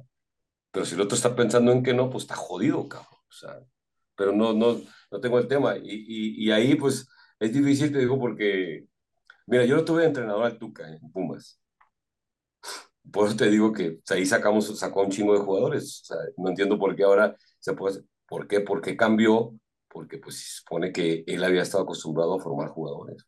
[0.71, 3.61] pero si el otro está pensando en que no, pues está jodido, cabrón, o sea,
[4.15, 4.81] pero no, no,
[5.11, 5.77] no tengo el tema.
[5.77, 8.87] Y, y, y, ahí, pues, es difícil, te digo, porque,
[9.47, 11.61] mira, yo no tuve entrenador al Tuca en Pumas.
[13.11, 16.03] Por eso te digo que ahí sacamos, sacó un chingo de jugadores.
[16.03, 18.61] O sea, no entiendo por qué ahora se puede, ¿por qué?
[18.61, 19.55] ¿Por qué cambió?
[19.89, 23.27] Porque, pues, se supone que él había estado acostumbrado a formar jugadores.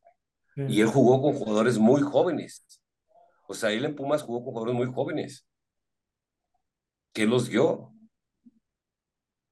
[0.57, 2.67] Y él jugó con jugadores muy jóvenes.
[3.49, 5.47] O sea, él en Pumas jugó con jugadores muy jóvenes.
[7.13, 7.93] ¿Qué los dio?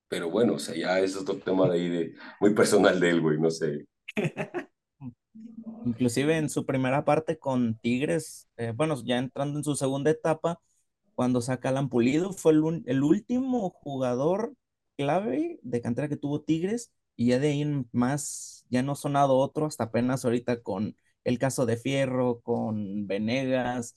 [0.09, 3.21] Pero bueno, o sea, ya es otro tema de ahí de, muy personal de él,
[3.21, 3.87] güey, no sé.
[5.85, 10.61] Inclusive en su primera parte con Tigres, eh, bueno, ya entrando en su segunda etapa,
[11.15, 14.55] cuando saca Alan Pulido, fue el, el, último jugador
[14.97, 19.37] clave de cantera que tuvo Tigres y ya de ahí más, ya no ha sonado
[19.37, 23.97] otro, hasta apenas ahorita con el caso de Fierro, con Venegas,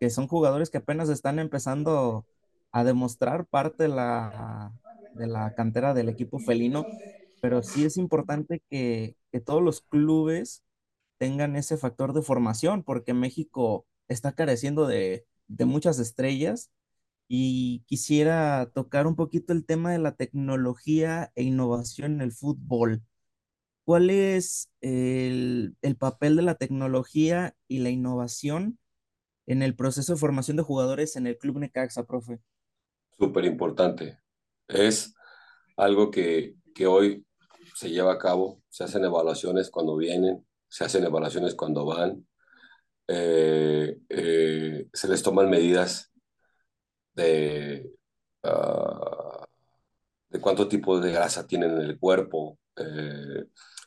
[0.00, 2.26] que son jugadores que apenas están empezando
[2.72, 4.72] a demostrar parte de la,
[5.14, 6.90] de la cantera del equipo felino,
[7.40, 10.62] pero sí es importante que, que todos los clubes
[11.18, 16.70] tengan ese factor de formación, porque México está careciendo de, de muchas estrellas
[17.28, 23.02] y quisiera tocar un poquito el tema de la tecnología e innovación en el fútbol.
[23.84, 28.78] ¿Cuál es el, el, papel de la tecnología y la innovación
[29.46, 32.40] en el proceso de formación de jugadores en el Club Necaxa, profe?
[33.18, 34.21] Súper importante
[34.72, 35.14] es
[35.76, 37.24] algo que, que hoy
[37.74, 42.26] se lleva a cabo, se hacen evaluaciones cuando vienen, se hacen evaluaciones cuando van,
[43.08, 46.12] eh, eh, se les toman medidas
[47.14, 47.90] de,
[48.44, 49.44] uh,
[50.30, 53.44] de cuánto tipo de grasa tienen en el cuerpo, eh,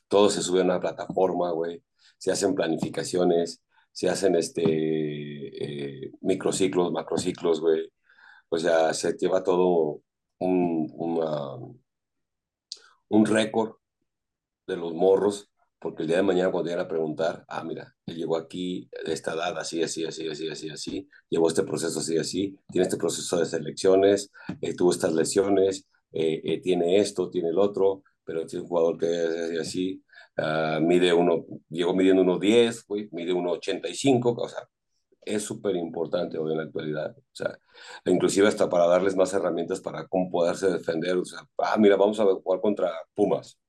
[0.08, 1.84] todo se sube a una plataforma, güey,
[2.18, 7.92] se hacen planificaciones, se hacen este, microciclos, macrociclos, güey,
[8.50, 10.02] o sea, se lleva todo
[10.40, 11.80] un,
[13.10, 13.76] un récord
[14.68, 18.16] de los morros, porque el día de mañana cuando llegan a preguntar, ah, mira, él
[18.16, 22.18] llegó aquí de esta edad, así, así, así, así, así, así, llevó este proceso así,
[22.18, 24.32] así, tiene este proceso de selecciones,
[24.62, 28.98] eh, tuvo estas lesiones, eh, eh, tiene esto, tiene el otro, pero es un jugador
[28.98, 30.04] que es así, así,
[30.38, 34.68] uh, mide uno, llegó midiendo unos 10, mide uno 85, o sea,
[35.26, 37.16] es súper importante hoy en la actualidad.
[37.18, 37.58] O sea,
[38.06, 41.18] inclusive hasta para darles más herramientas para cómo poderse defender.
[41.18, 43.60] O sea, ah, mira, vamos a jugar contra Pumas.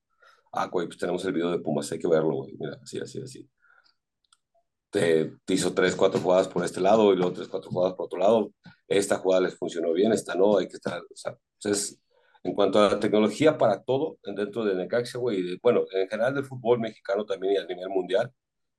[0.52, 2.54] Ah, güey, pues tenemos el video de Pumas, hay que verlo, güey.
[2.58, 3.48] Mira, así, así, así.
[4.90, 8.18] Te, hizo tres, cuatro jugadas por este lado y luego tres, cuatro jugadas por otro
[8.18, 8.52] lado.
[8.88, 12.00] Esta jugada les funcionó bien, esta no, hay que estar, o sea, entonces,
[12.44, 16.44] en cuanto a la tecnología para todo, dentro de Necaxa, güey, bueno, en general del
[16.44, 18.32] fútbol mexicano también y a nivel mundial,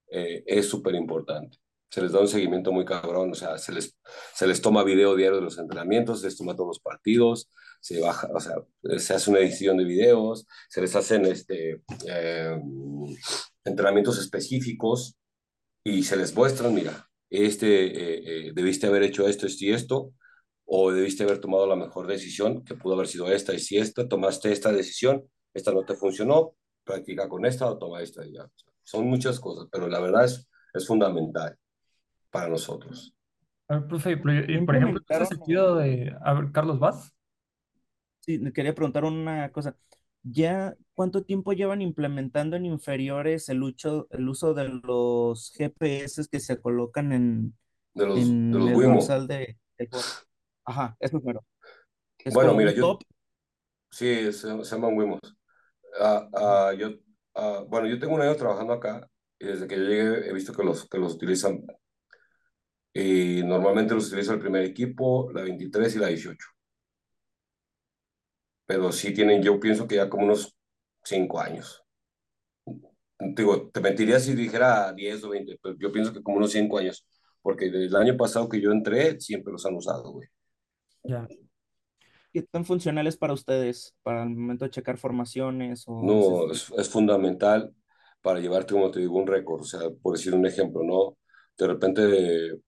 [0.09, 1.59] eh, es súper importante
[1.89, 3.97] se les da un seguimiento muy cabrón, o sea, se les,
[4.33, 7.99] se les toma video diario de los entrenamientos, se les toma todos los partidos, se
[7.99, 8.55] baja, o sea,
[8.97, 12.59] se hace una edición de videos, se les hacen este, eh,
[13.63, 15.17] entrenamientos específicos
[15.83, 20.13] y se les muestran, mira, este, eh, eh, debiste haber hecho esto, esto y esto,
[20.65, 24.07] o debiste haber tomado la mejor decisión, que pudo haber sido esta y si esta,
[24.07, 28.49] tomaste esta decisión, esta no te funcionó, practica con esta o toma esta y ya.
[28.83, 31.57] Son muchas cosas, pero la verdad es, es fundamental
[32.29, 33.13] para nosotros.
[33.67, 36.15] A ver, profe, por ejemplo, ¿qué sentido de...
[36.21, 37.13] A ver, Carlos, ¿vas?
[38.21, 39.77] Sí, quería preguntar una cosa.
[40.23, 46.39] ¿Ya cuánto tiempo llevan implementando en inferiores el uso, el uso de los GPS que
[46.39, 47.57] se colocan en,
[47.93, 48.93] de los, en de los el Wimo.
[48.95, 50.07] dorsal de, cuerpo?
[50.65, 51.45] Ajá, eso es mero.
[52.19, 53.03] Es Bueno, mira, yo, top.
[53.89, 55.21] sí, se, se llaman Wimos.
[56.01, 56.89] Ah, ah, yo,
[57.35, 59.09] ah, bueno, yo tengo un año trabajando acá
[59.39, 61.65] y desde que yo llegué he visto que los, que los utilizan
[62.99, 66.47] y normalmente los utiliza el primer equipo, la 23 y la 18.
[68.65, 70.57] Pero sí tienen, yo pienso que ya como unos
[71.03, 71.83] 5 años.
[73.19, 76.75] Digo, te mentiría si dijera 10 o 20, pero yo pienso que como unos 5
[76.79, 77.05] años,
[77.43, 80.27] porque desde el año pasado que yo entré, siempre los han usado, güey.
[81.03, 81.27] Ya.
[82.33, 86.89] ¿Qué tan funcionales para ustedes para el momento de checar formaciones o No, es, es
[86.89, 87.75] fundamental
[88.23, 89.61] para llevarte, como te digo, un récord.
[89.61, 91.15] O sea, por decir un ejemplo, ¿no?
[91.57, 92.59] De repente,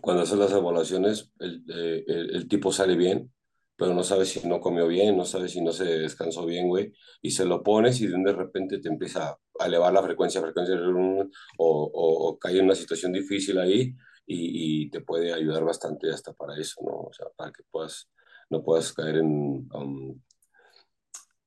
[0.00, 3.32] cuando haces las evaluaciones, el, eh, el, el tipo sale bien,
[3.76, 6.92] pero no sabes si no comió bien, no sabes si no se descansó bien, güey,
[7.22, 10.76] y se lo pones y de repente te empieza a elevar la frecuencia, frecuencia,
[11.58, 13.94] o, o, o cae en una situación difícil ahí
[14.26, 16.92] y, y te puede ayudar bastante hasta para eso, ¿no?
[17.08, 18.08] O sea, para que puedas,
[18.50, 20.20] no puedas caer en, um,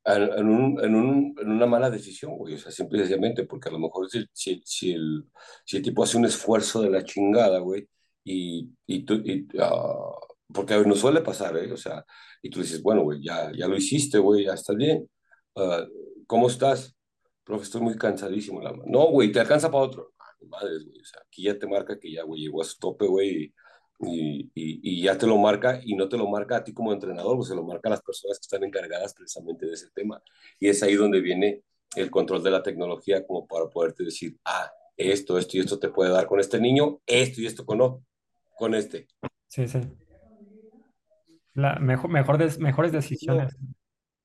[0.06, 3.70] en, un, en, un, en, una mala decisión, güey, o sea, simple y sencillamente, porque
[3.70, 5.26] a lo mejor si, si, si, el,
[5.66, 7.88] si el tipo hace un esfuerzo de la chingada, güey,
[8.32, 10.14] y, y tú, y, uh,
[10.54, 11.72] porque a ver, no suele pasar, ¿eh?
[11.72, 12.06] O sea,
[12.44, 15.10] y tú dices, bueno, güey, ya, ya lo hiciste, güey, ya estás bien,
[15.56, 15.84] uh,
[16.28, 16.96] ¿cómo estás?
[17.44, 18.62] Profe, estoy muy cansadísimo.
[18.62, 20.14] La no, güey, te alcanza para otro.
[20.20, 22.78] Ah, madres, güey, o sea, aquí ya te marca que ya, güey, llegó a su
[22.78, 23.54] tope, güey,
[24.02, 27.36] y, y, ya te lo marca y no te lo marca a ti como entrenador,
[27.36, 30.22] pues se lo marca a las personas que están encargadas precisamente de ese tema.
[30.60, 31.64] Y es ahí donde viene
[31.96, 35.90] el control de la tecnología como para poderte decir, ah, esto, esto y esto te
[35.90, 38.04] puede dar con este niño, esto y esto con no,
[38.60, 39.08] con este.
[39.48, 39.80] Sí, sí.
[41.54, 43.58] La mejor, mejor des, mejores decisiones.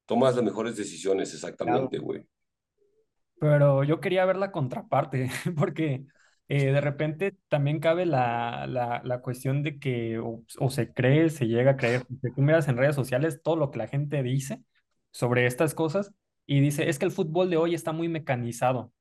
[0.06, 2.26] Tomas las mejores decisiones, exactamente, güey.
[3.38, 3.84] Claro.
[3.84, 6.04] Pero yo quería ver la contraparte, porque
[6.48, 11.30] eh, de repente también cabe la, la, la cuestión de que o, o, se cree,
[11.30, 14.22] se llega a creer, que tú miras en redes sociales todo lo que la gente
[14.22, 14.62] dice
[15.10, 16.12] sobre estas cosas
[16.44, 18.92] y dice, es que el fútbol de hoy está muy mecanizado.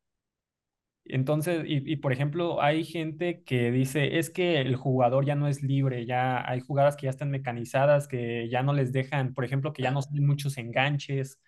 [1.05, 5.47] Entonces, y, y, por ejemplo, hay gente que dice, es que el jugador ya no
[5.47, 9.43] es libre, ya hay jugadas que ya están mecanizadas, que ya no les dejan, por
[9.43, 11.39] ejemplo, que ya no salen muchos enganches.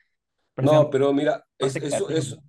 [0.58, 2.44] No, pero mira, es, eso, eso,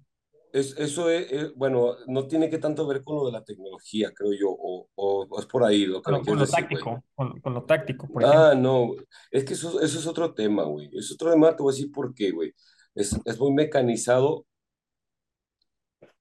[0.53, 4.11] es, eso es, es, bueno, no tiene que tanto ver con lo de la tecnología,
[4.13, 7.41] creo yo, o, o es por ahí lo que me con lo decir, táctico, con,
[7.41, 8.55] con, lo táctico, por ah, ejemplo.
[8.55, 8.95] no,
[9.31, 10.91] es que eso, eso es otro tema, güey.
[10.93, 12.53] Es otro tema, te voy a decir por qué, güey.
[12.95, 14.47] Es, es muy mecanizado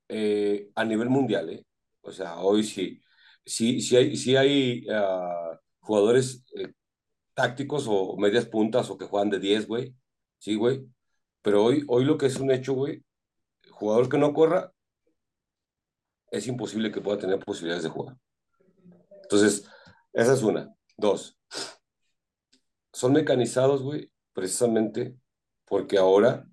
[0.10, 1.66] eh, a nivel mundial, ¿eh?
[2.02, 3.02] O sea, hoy sí,
[3.46, 6.74] sí, sí hay, sí hay uh, jugadores eh,
[7.34, 9.96] tácticos o medias puntas o que juegan de 10, güey.
[10.40, 10.86] Sí, güey.
[11.42, 13.04] Pero hoy, hoy lo que es un hecho, güey,
[13.72, 14.72] jugador que no corra,
[16.32, 18.18] es imposible que pueda tener posibilidades de jugar.
[19.24, 19.68] Entonces,
[20.14, 20.74] esa es una.
[20.98, 21.38] Dos,
[22.96, 25.18] son mecanizados, güey, precisamente
[25.66, 26.48] porque ahora,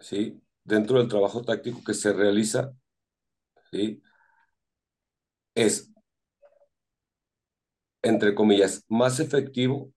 [0.00, 0.42] ¿sí?
[0.68, 2.74] Dentro del trabajo táctico que se realiza,
[3.72, 4.02] ¿sí?
[5.54, 5.90] Es,
[8.02, 9.90] entre comillas, más efectivo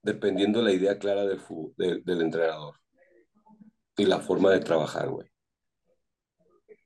[0.00, 1.40] dependiendo de la idea clara del,
[1.76, 2.76] de, del entrenador
[3.96, 5.28] y la forma de trabajar, güey.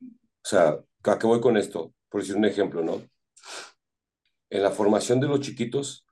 [0.01, 1.93] O sea, ¿a qué voy con esto?
[2.09, 3.03] Por decir un ejemplo, ¿no?
[4.49, 6.07] En la formación de los chiquitos,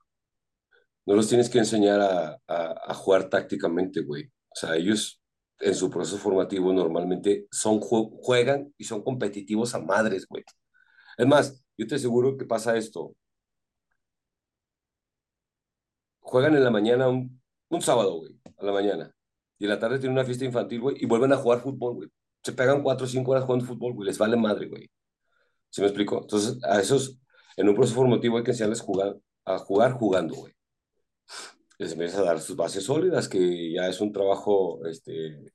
[1.07, 4.25] no los tienes que enseñar a, a, a jugar tácticamente, güey.
[4.25, 5.19] O sea, ellos
[5.59, 10.43] en su proceso formativo normalmente son, juegan y son competitivos a madres, güey.
[11.17, 13.15] Es más, yo te aseguro que pasa esto.
[16.19, 17.41] Juegan en la mañana un,
[17.81, 19.15] sábado, güey, a la mañana.
[19.57, 22.09] Y en la tarde tienen una fiesta infantil, güey, y vuelven a jugar fútbol, güey.
[22.43, 24.07] Se pegan cuatro o cinco horas jugando fútbol, güey.
[24.07, 24.89] Les vale madre, güey.
[25.69, 26.21] ¿Sí me explico?
[26.21, 27.19] Entonces, a esos,
[27.57, 30.54] en un proceso formativo hay que enseñarles jugar, a jugar jugando, güey.
[31.77, 35.53] Les empieza a dar sus bases sólidas, que ya es un trabajo, este,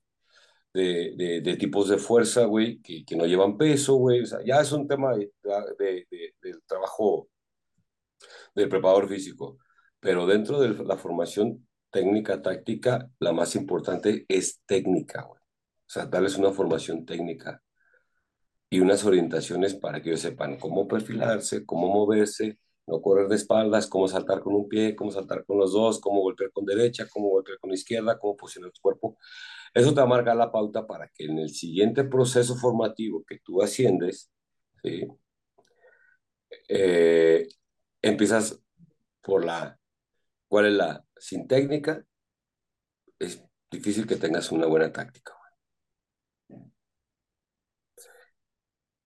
[0.73, 4.21] de, de, tipos de fuerza, güey, que, que, no llevan peso, güey.
[4.21, 5.31] O sea, ya es un tema de,
[6.41, 7.27] del trabajo
[8.55, 9.57] del preparador físico.
[9.99, 15.41] Pero dentro de la formación técnica, táctica, la más importante es técnica, güey.
[15.41, 17.61] O sea, darles una formación técnica
[18.69, 22.57] y unas orientaciones para que ellos sepan cómo perfilarse, cómo moverse,
[22.87, 26.21] no correr de espaldas, cómo saltar con un pie, cómo saltar con los dos, cómo
[26.21, 29.17] golpear con derecha, cómo golpear con izquierda, cómo posicionar tu cuerpo.
[29.73, 34.31] Eso te va la pauta para que en el siguiente proceso formativo que tú asciendes,
[34.83, 35.07] ¿sí?
[36.67, 37.47] eh,
[38.01, 38.59] empiezas
[39.21, 39.79] por la,
[40.47, 41.05] ¿cuál es la?
[41.17, 42.03] Sin técnica,
[43.19, 45.33] es difícil que tengas una buena táctica.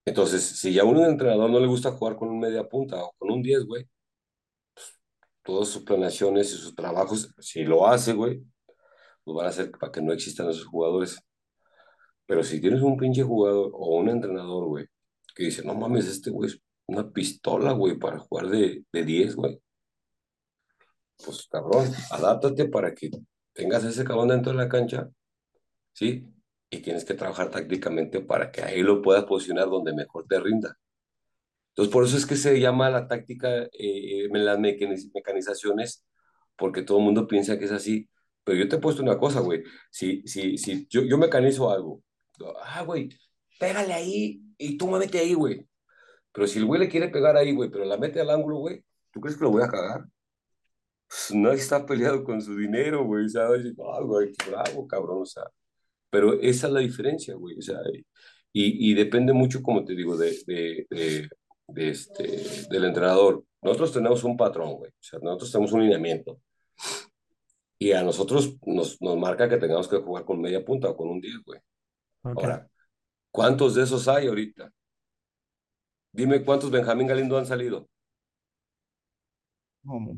[0.06, 3.14] Entonces, si ya a un entrenador no le gusta jugar con un media punta o
[3.18, 3.88] con un 10, güey,
[4.74, 5.00] pues,
[5.44, 8.42] todas sus planeaciones y sus trabajos, si lo hace, güey,
[9.24, 11.20] pues van a hacer para que no existan esos jugadores.
[12.28, 14.86] Pero si tienes un pinche jugador o un entrenador, güey,
[15.36, 19.36] que dice, no mames, este güey es una pistola, güey, para jugar de, de 10,
[19.36, 19.60] güey.
[21.24, 23.10] Pues cabrón, adáptate para que
[23.54, 25.10] tengas ese cabrón dentro de la cancha,
[25.94, 26.28] ¿sí?
[26.76, 30.78] Y tienes que trabajar tácticamente para que ahí lo puedas posicionar donde mejor te rinda.
[31.70, 36.06] Entonces, por eso es que se llama la táctica eh, en las mecanizaciones,
[36.58, 38.10] porque todo el mundo piensa que es así.
[38.44, 39.64] Pero yo te he puesto una cosa, güey.
[39.90, 42.04] Si, si, si yo, yo mecanizo algo,
[42.64, 43.10] ah, güey,
[43.60, 45.68] pégale ahí y tú muévete ahí, güey.
[46.34, 48.84] Pero si el güey le quiere pegar ahí, güey, pero la mete al ángulo, güey,
[49.12, 50.06] ¿tú crees que lo voy a cagar?
[51.08, 53.66] Pues no está peleado con su dinero, güey, ¿sabes?
[53.94, 55.44] Ah, güey, bravo, cabrón, o sea.
[56.16, 57.78] Pero esa es la diferencia, güey, o sea,
[58.54, 61.30] y, y depende mucho, como te digo, de, de, de,
[61.68, 62.24] de este,
[62.70, 63.44] del entrenador.
[63.62, 66.40] Nosotros tenemos un patrón, güey, o sea, nosotros tenemos un lineamiento.
[67.78, 71.10] Y a nosotros nos, nos marca que tengamos que jugar con media punta o con
[71.10, 71.60] un 10, güey.
[72.24, 72.66] Ahora,
[73.30, 74.72] ¿cuántos de esos hay ahorita?
[76.14, 77.90] Dime cuántos Benjamín Galindo han salido.
[79.84, 80.18] No,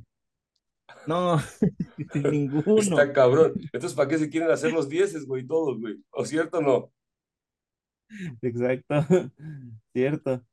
[1.07, 1.37] no
[2.13, 2.77] ninguno.
[2.77, 3.53] Está cabrón.
[3.73, 5.45] Entonces, ¿para qué se quieren hacer los dieces, güey?
[5.45, 5.95] Todos, güey.
[6.11, 6.91] ¿O cierto o no?
[8.41, 8.95] Exacto.
[9.93, 10.45] Cierto.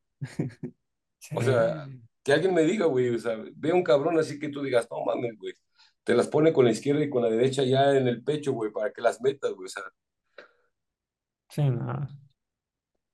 [1.35, 1.89] O sea,
[2.23, 5.05] que alguien me diga, güey, o sea, ve un cabrón así que tú digas, no
[5.05, 5.55] mames, güey.
[6.03, 8.73] Te las pone con la izquierda y con la derecha ya en el pecho, güey,
[8.73, 9.67] para que las metas, güey.
[9.67, 9.85] O sea,
[11.55, 12.09] Sí, no.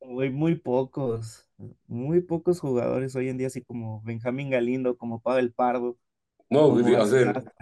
[0.00, 1.46] Güey, muy pocos,
[1.86, 5.98] muy pocos jugadores hoy en día, así como Benjamín Galindo, como Pavel Pardo,
[6.50, 7.52] no, a ver, Alcázar.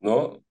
[0.00, 0.16] ¿no?
[0.26, 0.42] O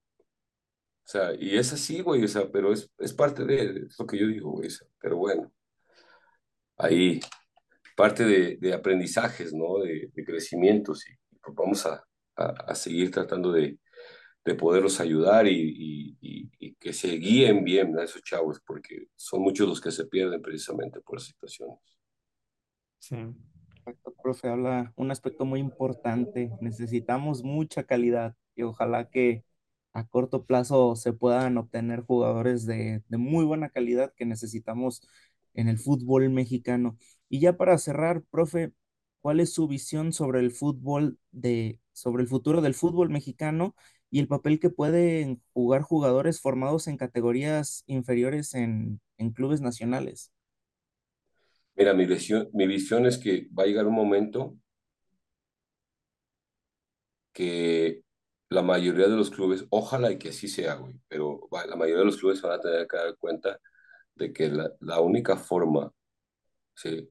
[1.08, 4.18] sea, y es así, güey, o sea, pero es, es parte de, es lo que
[4.18, 5.52] yo digo, güey, o sea, pero bueno,
[6.76, 7.20] ahí
[7.96, 9.78] parte de, de aprendizajes, ¿no?
[9.80, 12.04] De, de crecimientos y pues vamos a,
[12.36, 13.78] a, a seguir tratando de,
[14.44, 19.08] de poderlos ayudar y, y- y- y que se guíen bien a esos chavos, porque
[19.16, 21.78] son muchos los que se pierden precisamente por las situaciones.
[22.98, 23.16] Sí.
[23.86, 26.50] Exacto, profe, habla un aspecto muy importante.
[26.60, 29.44] Necesitamos mucha calidad y ojalá que
[29.92, 35.06] a corto plazo se puedan obtener jugadores de, de muy buena calidad que necesitamos
[35.54, 36.98] en el fútbol mexicano.
[37.28, 38.72] Y ya para cerrar, profe,
[39.20, 43.76] ¿cuál es su visión sobre el fútbol de, sobre el futuro del fútbol mexicano
[44.10, 50.32] y el papel que pueden jugar jugadores formados en categorías inferiores en, en clubes nacionales?
[51.76, 54.56] Mira, mi visión, mi visión es que va a llegar un momento
[57.32, 58.02] que
[58.48, 62.04] la mayoría de los clubes, ojalá y que así sea, güey, pero la mayoría de
[62.06, 63.58] los clubes van a tener que dar cuenta
[64.14, 65.92] de que la, la única forma,
[66.74, 67.10] ¿sí?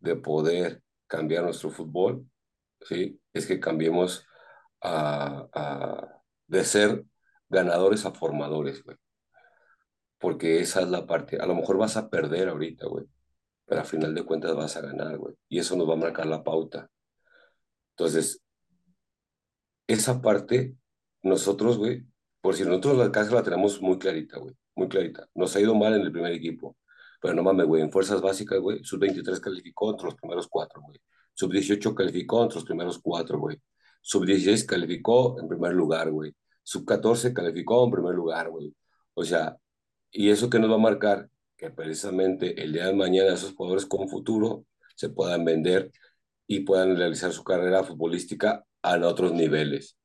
[0.00, 2.26] de poder cambiar nuestro fútbol,
[2.82, 3.20] ¿sí?
[3.32, 4.26] es que cambiemos
[4.82, 7.04] a, a- de ser
[7.50, 8.96] ganadores a formadores, güey,
[10.18, 13.06] porque esa es la parte, a lo mejor vas a perder ahorita, güey,
[13.66, 16.26] pero a final de cuentas vas a ganar, güey, y eso nos va a marcar
[16.26, 16.88] la pauta.
[17.90, 18.42] Entonces,
[19.86, 20.76] esa parte,
[21.22, 22.04] nosotros, güey,
[22.40, 25.28] por si nosotros la casa la tenemos muy clarita, güey, muy clarita.
[25.34, 26.76] Nos ha ido mal en el primer equipo,
[27.20, 31.00] pero no mames, güey, en fuerzas básicas, güey, sub-23 calificó entre los primeros cuatro, güey.
[31.34, 33.60] Sub-18 calificó entre los primeros cuatro, güey.
[34.00, 36.34] Sub-16 calificó en primer lugar, güey.
[36.62, 38.74] Sub-14 calificó en primer lugar, güey.
[39.14, 39.56] O sea,
[40.10, 41.28] ¿y eso qué nos va a marcar?
[41.56, 45.90] Que precisamente el día de mañana esos jugadores con futuro se puedan vender
[46.46, 49.98] y puedan realizar su carrera futbolística a otros niveles.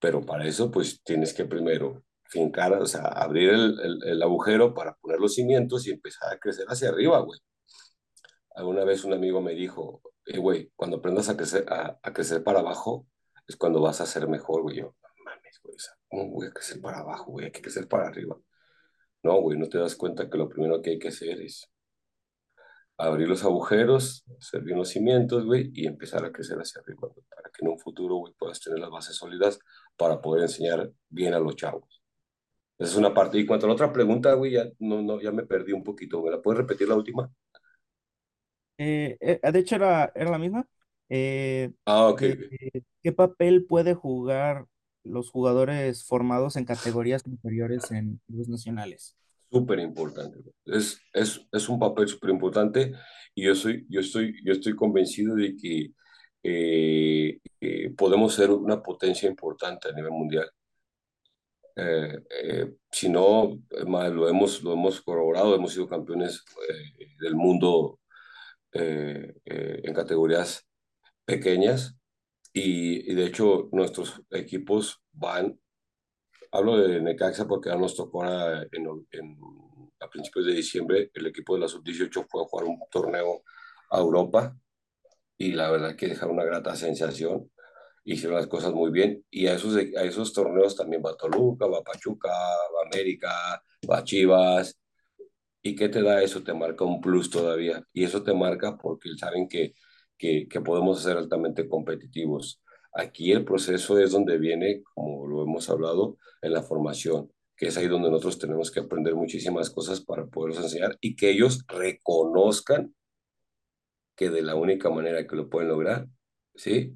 [0.00, 4.94] Pero para eso, pues tienes que primero fincar, o sea, abrir el, el, agujero para
[4.94, 7.40] poner los cimientos y empezar a crecer hacia arriba, güey.
[8.54, 12.60] Alguna vez un amigo me dijo, eh, güey, cuando aprendas a crecer, a, crecer para
[12.60, 13.06] abajo,
[13.48, 14.78] es cuando vas a ser mejor, güey.
[14.78, 14.94] Yo,
[15.24, 15.76] mames, güey,
[16.08, 17.46] ¿cómo voy a crecer para abajo, güey?
[17.46, 18.36] Hay que crecer para arriba.
[19.22, 21.70] No, güey, no te das cuenta que lo primero que hay que hacer es
[22.98, 27.50] abrir los agujeros, hacer bien los cimientos, güey, y empezar a crecer hacia arriba, para
[27.50, 29.58] que en un futuro, güey, puedas tener las bases sólidas
[29.96, 32.02] para poder enseñar bien a los chavos.
[32.78, 33.38] Esa es una parte.
[33.38, 36.22] Y cuanto a la otra pregunta, güey, ya, no, no, ya me perdí un poquito.
[36.22, 37.30] ¿Me la puedes repetir la última?
[38.78, 40.66] Eh, eh, de hecho, era, era la misma.
[41.08, 42.22] Eh, Ah, ok,
[43.02, 44.66] ¿qué papel puede jugar
[45.04, 49.16] los jugadores formados en categorías inferiores en clubes nacionales?
[49.50, 50.38] Súper importante.
[50.64, 52.92] Es, es, es un papel súper importante
[53.34, 55.92] y yo, soy, yo, estoy, yo estoy convencido de que
[56.42, 60.50] eh, eh, podemos ser una potencia importante a nivel mundial.
[61.76, 66.44] Eh, eh, si no, lo hemos, lo hemos corroborado, hemos sido campeones
[67.18, 67.98] del mundo
[68.72, 70.64] en categorías
[71.24, 71.99] pequeñas
[72.52, 75.58] y, de hecho nuestros equipos van,
[76.52, 79.38] hablo de Necaxa porque ahora nos tocó en,
[80.00, 83.42] a principios de diciembre, el equipo de la sub-18 fue a jugar un torneo
[83.90, 84.56] a Europa
[85.36, 87.50] y la verdad que dejaron una grata sensación
[88.04, 91.82] hicieron las cosas muy bien y a esos, a esos torneos también va Toluca, va
[91.82, 94.76] Pachuca, va América, va Chivas.
[95.62, 96.42] ¿Y qué te da eso?
[96.42, 97.84] Te marca un plus todavía.
[97.92, 99.74] Y eso te marca porque saben que,
[100.20, 102.62] que, podemos ser altamente competitivos.
[102.92, 107.76] Aquí el proceso es donde viene, como lo hemos hablado, en la formación, que es
[107.78, 112.94] ahí donde nosotros tenemos que aprender muchísimas cosas para poderlos enseñar y que ellos reconozcan
[114.14, 116.06] que de la única manera que lo pueden lograr,
[116.54, 116.94] ¿sí?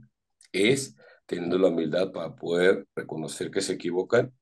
[0.52, 0.94] es
[1.24, 4.34] teniendo la humildad para poder reconocer que se equivocan,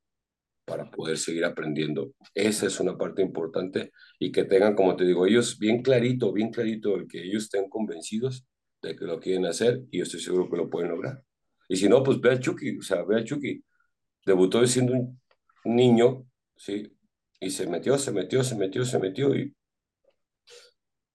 [0.65, 2.15] para poder seguir aprendiendo.
[2.35, 6.51] Esa es una parte importante y que tengan, como te digo, ellos bien clarito, bien
[6.51, 8.45] clarito, el que ellos estén convencidos
[8.83, 11.23] de que lo quieren hacer y yo estoy seguro que lo pueden lograr.
[11.69, 13.65] Y si no, pues ve a Chucky, o sea, ve a Chucky.
[14.27, 15.21] Debutó siendo un
[15.65, 16.27] niño,
[16.57, 16.97] ¿sí?
[17.41, 19.55] Y se metió, se metió, se metió, se metió y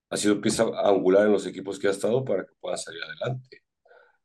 [0.09, 3.63] ha sido pieza angular en los equipos que ha estado para que puedan salir adelante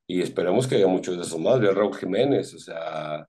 [0.06, 1.60] y esperamos que haya muchos de esos más.
[1.60, 3.26] Ve Raúl Jiménez, o sea,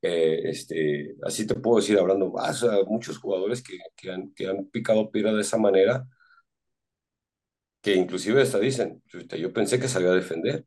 [0.00, 4.66] eh, este, así te puedo decir hablando más, muchos jugadores que, que, han, que han
[4.66, 6.06] picado piedra de esa manera,
[7.82, 9.02] que inclusive hasta dicen,
[9.38, 10.66] yo pensé que sabía defender,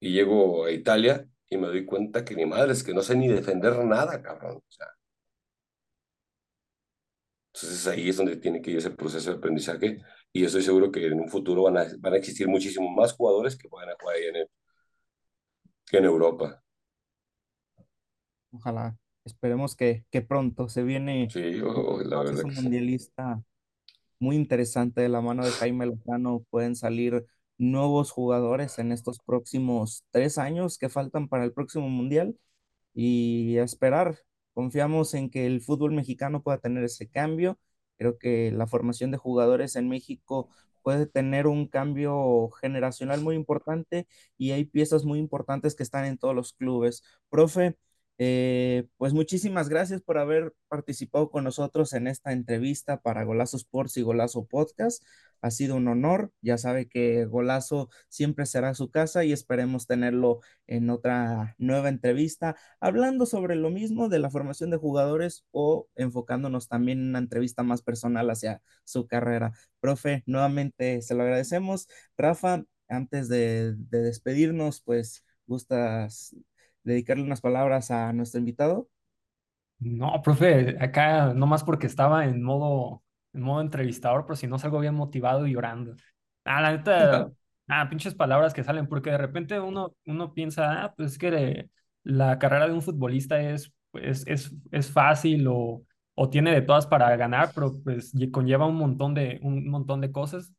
[0.00, 3.16] y llego a Italia y me doy cuenta que ni madre, es que no sé
[3.16, 4.56] ni defender nada, cabrón.
[4.56, 4.88] O sea,
[7.52, 10.02] entonces ahí es donde tiene que ir ese proceso de aprendizaje
[10.32, 13.14] y yo estoy seguro que en un futuro van a, van a existir muchísimos más
[13.14, 14.46] jugadores que puedan jugar ahí en,
[15.92, 16.62] en Europa.
[18.50, 23.42] Ojalá, esperemos que, que pronto se viene sí, la verdad un mundialista
[24.18, 26.44] muy interesante de la mano de Jaime Lozano.
[26.50, 27.24] Pueden salir
[27.58, 32.36] nuevos jugadores en estos próximos tres años que faltan para el próximo mundial
[32.94, 34.18] y a esperar
[34.56, 37.58] Confiamos en que el fútbol mexicano pueda tener ese cambio.
[37.98, 40.48] Creo que la formación de jugadores en México
[40.82, 44.08] puede tener un cambio generacional muy importante
[44.38, 47.02] y hay piezas muy importantes que están en todos los clubes.
[47.28, 47.76] Profe,
[48.18, 53.96] eh, pues muchísimas gracias por haber participado con nosotros en esta entrevista para Golazo Sports
[53.98, 55.02] y Golazo Podcast.
[55.42, 56.32] Ha sido un honor.
[56.40, 62.56] Ya sabe que Golazo siempre será su casa y esperemos tenerlo en otra nueva entrevista,
[62.80, 67.62] hablando sobre lo mismo de la formación de jugadores o enfocándonos también en una entrevista
[67.62, 69.52] más personal hacia su carrera.
[69.80, 71.86] Profe, nuevamente se lo agradecemos.
[72.16, 76.34] Rafa, antes de, de despedirnos, pues gustas
[76.86, 78.88] dedicarle unas palabras a nuestro invitado?
[79.78, 83.02] No, profe, acá nomás porque estaba en modo,
[83.34, 85.94] en modo entrevistador, pero si no salgo bien motivado y llorando.
[86.44, 87.30] Ah, la neta,
[87.68, 91.68] ah, pinches palabras que salen, porque de repente uno, uno piensa, ah, pues es que
[92.04, 95.84] la carrera de un futbolista es, pues, es, es fácil o,
[96.14, 100.12] o tiene de todas para ganar, pero pues conlleva un montón de, un montón de
[100.12, 100.52] cosas.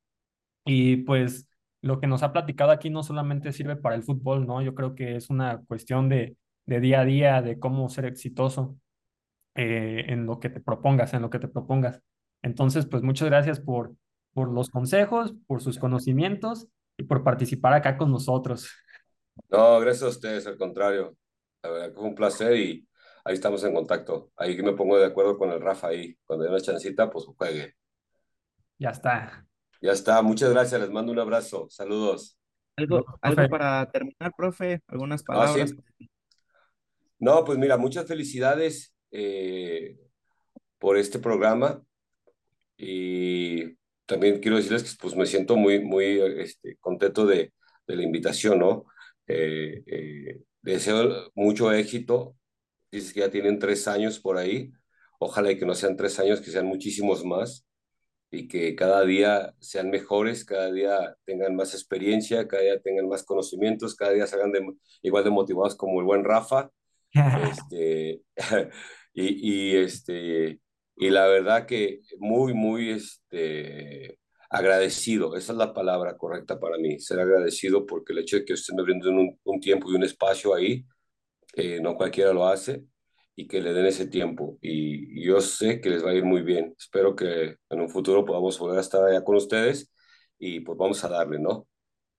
[0.66, 1.47] Y pues
[1.82, 4.62] lo que nos ha platicado aquí no solamente sirve para el fútbol, ¿no?
[4.62, 8.78] Yo creo que es una cuestión de, de día a día, de cómo ser exitoso
[9.56, 12.02] eh, en lo que te propongas, en lo que te propongas.
[12.42, 13.96] Entonces, pues muchas gracias por,
[14.34, 16.68] por los consejos, por sus conocimientos
[16.98, 18.70] y por participar acá con nosotros.
[19.50, 21.18] No, gracias a ustedes, al contrario.
[21.64, 22.88] La verdad que fue un placer y
[23.26, 24.32] ahí estamos en contacto.
[24.36, 26.16] Ahí que me pongo de acuerdo con el Rafa ahí.
[26.26, 27.76] Cuando haya una chancita, pues juegue.
[28.80, 29.47] Ya está.
[29.82, 32.38] Ya está, muchas gracias, les mando un abrazo, saludos.
[32.76, 34.82] ¿Algo, algo para terminar, profe?
[34.88, 35.76] ¿Algunas ah, palabras?
[37.20, 39.98] No, pues mira, muchas felicidades eh,
[40.78, 41.84] por este programa
[42.78, 43.76] y
[44.06, 47.54] también quiero decirles que pues, me siento muy, muy este, contento de,
[47.88, 48.86] de, la invitación, ¿no?
[49.28, 52.36] Eh, eh, deseo mucho éxito,
[52.92, 54.72] dices que ya tienen tres años por ahí,
[55.20, 57.67] ojalá y que no sean tres años, que sean muchísimos más
[58.30, 63.24] y que cada día sean mejores, cada día tengan más experiencia, cada día tengan más
[63.24, 64.66] conocimientos, cada día salgan de,
[65.02, 66.70] igual de motivados como el buen Rafa.
[67.52, 68.22] este,
[69.14, 70.60] y, y, este,
[70.96, 74.20] y la verdad que muy, muy este,
[74.50, 78.54] agradecido, esa es la palabra correcta para mí, ser agradecido porque el hecho de que
[78.54, 80.86] estén abriendo un, un tiempo y un espacio ahí,
[81.56, 82.84] eh, no cualquiera lo hace,
[83.38, 84.58] y que le den ese tiempo.
[84.62, 86.76] Y, yo sé que les va a ir muy bien.
[86.78, 89.92] Espero que en un futuro podamos volver a estar allá con ustedes
[90.40, 91.68] y pues vamos a darle, ¿no?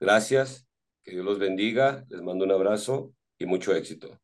[0.01, 0.67] Gracias,
[1.03, 4.19] que Dios los bendiga, les mando un abrazo y mucho éxito.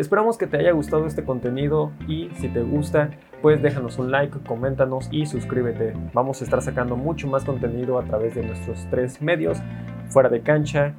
[0.00, 3.10] Esperamos que te haya gustado este contenido y si te gusta,
[3.42, 5.92] pues déjanos un like, coméntanos y suscríbete.
[6.14, 9.58] Vamos a estar sacando mucho más contenido a través de nuestros tres medios,
[10.08, 10.94] fuera de cancha,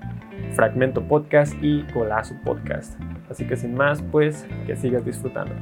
[0.53, 2.93] Fragmento Podcast y Golazo Podcast.
[3.27, 5.55] Así que sin más, pues que sigas disfrutando.